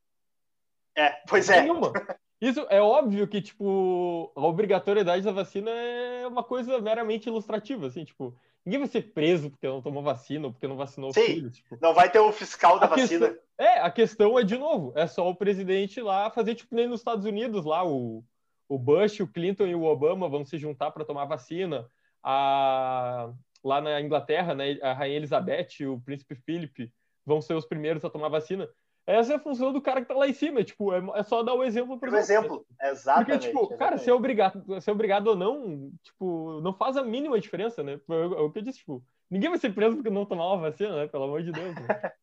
É, 0.96 1.10
pois 1.28 1.50
é. 1.50 1.62
Nenhuma. 1.62 1.92
Isso 2.40 2.66
é 2.70 2.82
óbvio 2.82 3.28
que, 3.28 3.42
tipo, 3.42 4.32
a 4.36 4.42
obrigatoriedade 4.46 5.24
da 5.24 5.32
vacina 5.32 5.72
é 5.72 6.28
uma 6.28 6.44
coisa 6.44 6.80
meramente 6.80 7.28
ilustrativa, 7.28 7.88
assim, 7.88 8.04
tipo, 8.04 8.36
ninguém 8.66 8.80
vai 8.80 8.90
ser 8.90 9.14
preso 9.14 9.50
porque 9.50 9.68
não 9.68 9.82
tomou 9.82 10.04
vacina 10.04 10.48
ou 10.48 10.52
porque 10.52 10.68
não 10.68 10.76
vacinou 10.76 11.14
Sim, 11.14 11.22
os 11.22 11.26
filhos. 11.26 11.56
Tipo. 11.56 11.78
Não 11.82 11.94
vai 11.94 12.10
ter 12.12 12.20
o 12.20 12.32
fiscal 12.32 12.78
da 12.78 12.86
a 12.86 12.90
vacina. 12.90 13.30
Questão, 13.30 13.44
é, 13.58 13.80
a 13.80 13.90
questão 13.90 14.38
é, 14.38 14.44
de 14.44 14.58
novo, 14.58 14.92
é 14.96 15.08
só 15.08 15.30
o 15.30 15.36
presidente 15.36 16.02
lá 16.02 16.30
fazer, 16.30 16.56
tipo, 16.56 16.76
nem 16.76 16.88
nos 16.88 17.00
Estados 17.00 17.26
Unidos, 17.26 17.64
lá, 17.64 17.86
o, 17.88 18.24
o 18.68 18.78
Bush, 18.78 19.20
o 19.20 19.28
Clinton 19.28 19.66
e 19.66 19.76
o 19.76 19.84
Obama 19.84 20.28
vão 20.28 20.46
se 20.46 20.58
juntar 20.58 20.92
para 20.92 21.06
tomar 21.06 21.26
vacina. 21.26 21.90
A, 22.24 23.32
lá 23.64 23.82
na 23.82 24.02
Inglaterra, 24.02 24.56
né, 24.56 24.80
a 24.82 24.94
Rainha 24.94 25.18
Elizabeth 25.18 25.68
e 25.80 25.86
o 25.86 26.00
Príncipe 26.00 26.36
Philip 26.36 26.92
vão 27.26 27.42
ser 27.42 27.54
os 27.54 27.66
primeiros 27.66 28.04
a 28.04 28.10
tomar 28.10 28.30
vacina. 28.30 28.68
Essa 29.08 29.34
é 29.34 29.36
a 29.36 29.40
função 29.40 29.72
do 29.72 29.82
cara 29.82 30.02
que 30.02 30.08
tá 30.08 30.16
lá 30.16 30.28
em 30.28 30.34
cima, 30.34 30.64
tipo, 30.64 30.92
é, 30.92 31.20
é 31.20 31.24
só 31.24 31.44
dar 31.44 31.54
o 31.54 31.64
exemplo 31.64 32.00
para 32.00 32.12
O 32.12 32.18
exemplo, 32.18 32.66
exatamente. 32.82 33.26
Porque, 33.26 33.48
tipo, 33.48 33.60
exatamente. 33.60 33.80
cara, 33.80 33.98
ser 34.00 34.12
obrigado, 34.12 34.82
ser 34.82 34.92
obrigado 34.92 35.28
ou 35.28 35.36
não, 35.36 35.92
tipo, 36.02 36.60
não 36.62 36.74
faz 36.74 36.98
a 36.98 37.04
mínima 37.04 37.40
diferença, 37.40 37.84
né? 37.84 38.00
É 38.10 38.42
o 38.42 38.52
que 38.52 38.60
eu 38.60 38.64
disse, 38.64 38.80
tipo, 38.80 39.04
ninguém 39.30 39.50
vai 39.50 39.60
ser 39.60 39.74
preso 39.76 39.96
porque 39.96 40.10
não 40.10 40.26
tomar 40.26 40.48
uma 40.48 40.70
vacina, 40.70 40.96
né? 40.96 41.08
Pelo 41.08 41.26
amor 41.26 41.44
de 41.44 41.52
Deus. 41.52 41.76
Né? 41.76 41.82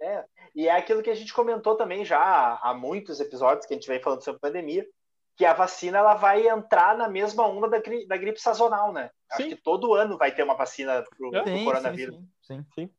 é, 0.00 0.24
e 0.54 0.68
é 0.68 0.76
aquilo 0.76 1.02
que 1.02 1.10
a 1.10 1.14
gente 1.14 1.34
comentou 1.34 1.74
também 1.74 2.04
já 2.04 2.60
há 2.62 2.72
muitos 2.72 3.18
episódios 3.18 3.66
que 3.66 3.74
a 3.74 3.76
gente 3.76 3.88
vem 3.88 4.00
falando 4.00 4.22
sobre 4.22 4.40
pandemia, 4.40 4.86
que 5.36 5.44
a 5.44 5.54
vacina 5.54 5.98
ela 5.98 6.14
vai 6.14 6.48
entrar 6.48 6.96
na 6.96 7.08
mesma 7.08 7.46
onda 7.46 7.68
da, 7.68 7.80
gri 7.80 8.06
da 8.06 8.16
gripe 8.16 8.40
sazonal, 8.40 8.92
né? 8.92 9.10
Sim. 9.32 9.44
Acho 9.44 9.48
que 9.48 9.62
todo 9.62 9.94
ano 9.94 10.18
vai 10.18 10.34
ter 10.34 10.42
uma 10.42 10.54
vacina 10.54 11.02
pro, 11.16 11.34
é. 11.34 11.42
pro 11.42 11.64
coronavírus. 11.64 12.16
Sim, 12.42 12.62
sim, 12.62 12.66
sim 12.74 12.90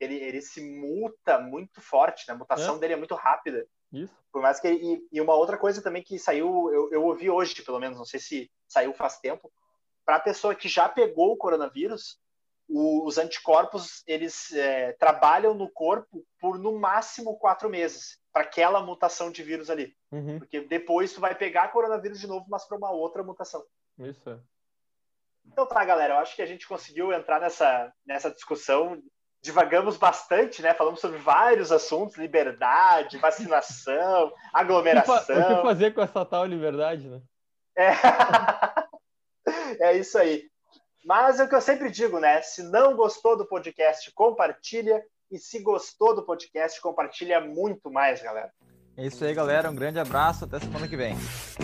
ele, 0.00 0.14
ele 0.14 0.40
se 0.40 0.60
muta 0.62 1.38
muito 1.38 1.80
forte, 1.80 2.26
né? 2.26 2.34
A 2.34 2.38
mutação 2.38 2.76
é. 2.76 2.78
dele 2.78 2.94
é 2.94 2.96
muito 2.96 3.14
rápida. 3.14 3.66
Isso. 3.92 4.14
Por 4.32 4.40
mais 4.40 4.58
que. 4.58 4.68
E, 4.68 5.06
e, 5.12 5.20
uma 5.20 5.34
outra 5.34 5.58
coisa 5.58 5.82
também 5.82 6.02
que 6.02 6.18
saiu, 6.18 6.70
eu, 6.72 6.90
eu 6.90 7.04
ouvi 7.04 7.28
hoje, 7.28 7.62
pelo 7.62 7.78
menos, 7.78 7.98
não 7.98 8.04
sei 8.04 8.18
se 8.18 8.50
saiu 8.66 8.94
faz 8.94 9.18
tempo, 9.18 9.52
para 10.04 10.16
a 10.16 10.20
pessoa 10.20 10.54
que 10.54 10.68
já 10.68 10.88
pegou 10.88 11.32
o 11.32 11.36
coronavírus, 11.36 12.18
o, 12.70 13.04
os 13.06 13.18
anticorpos 13.18 14.02
eles 14.06 14.52
é, 14.52 14.92
trabalham 14.92 15.54
no 15.54 15.68
corpo 15.68 16.24
por 16.38 16.58
no 16.58 16.78
máximo 16.78 17.36
quatro 17.36 17.68
meses 17.68 18.18
para 18.32 18.42
aquela 18.42 18.80
mutação 18.80 19.30
de 19.30 19.42
vírus 19.42 19.68
ali. 19.68 19.94
Uhum. 20.12 20.38
Porque 20.38 20.60
depois 20.60 21.12
tu 21.12 21.20
vai 21.20 21.34
pegar 21.34 21.72
coronavírus 21.72 22.20
de 22.20 22.28
novo, 22.28 22.46
mas 22.48 22.64
para 22.66 22.78
uma 22.78 22.92
outra 22.92 23.24
mutação. 23.24 23.64
Isso. 23.98 24.30
É. 24.30 24.38
Então 25.46 25.66
tá, 25.66 25.84
galera, 25.84 26.14
eu 26.14 26.18
acho 26.18 26.36
que 26.36 26.42
a 26.42 26.46
gente 26.46 26.68
conseguiu 26.68 27.12
entrar 27.12 27.40
nessa, 27.40 27.92
nessa 28.06 28.30
discussão 28.30 29.02
divagamos 29.42 29.96
bastante, 29.96 30.60
né? 30.60 30.74
Falamos 30.74 31.00
sobre 31.00 31.18
vários 31.18 31.72
assuntos, 31.72 32.16
liberdade, 32.16 33.16
vacinação, 33.18 34.32
aglomeração. 34.52 35.16
O 35.16 35.56
que 35.56 35.62
fazer 35.62 35.94
com 35.94 36.02
essa 36.02 36.24
tal 36.24 36.44
liberdade, 36.44 37.08
né? 37.08 37.20
É, 37.76 37.92
é 39.88 39.96
isso 39.96 40.18
aí. 40.18 40.50
Mas 41.04 41.40
é 41.40 41.44
o 41.44 41.48
que 41.48 41.54
eu 41.54 41.60
sempre 41.60 41.90
digo, 41.90 42.18
né? 42.18 42.42
Se 42.42 42.62
não 42.62 42.94
gostou 42.94 43.36
do 43.36 43.46
podcast, 43.46 44.10
compartilha. 44.12 45.02
E 45.30 45.38
se 45.38 45.60
gostou 45.60 46.14
do 46.14 46.24
podcast, 46.24 46.80
compartilha 46.80 47.40
muito 47.40 47.88
mais, 47.88 48.20
galera. 48.20 48.50
É 48.96 49.06
isso 49.06 49.24
aí, 49.24 49.32
galera. 49.32 49.70
Um 49.70 49.74
grande 49.74 50.00
abraço. 50.00 50.44
Até 50.44 50.58
semana 50.58 50.88
que 50.88 50.96
vem. 50.96 51.14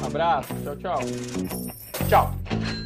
abraço. 0.05 0.55
Tchau, 0.63 0.77
tchau. 0.77 0.99
Tchau. 2.09 2.86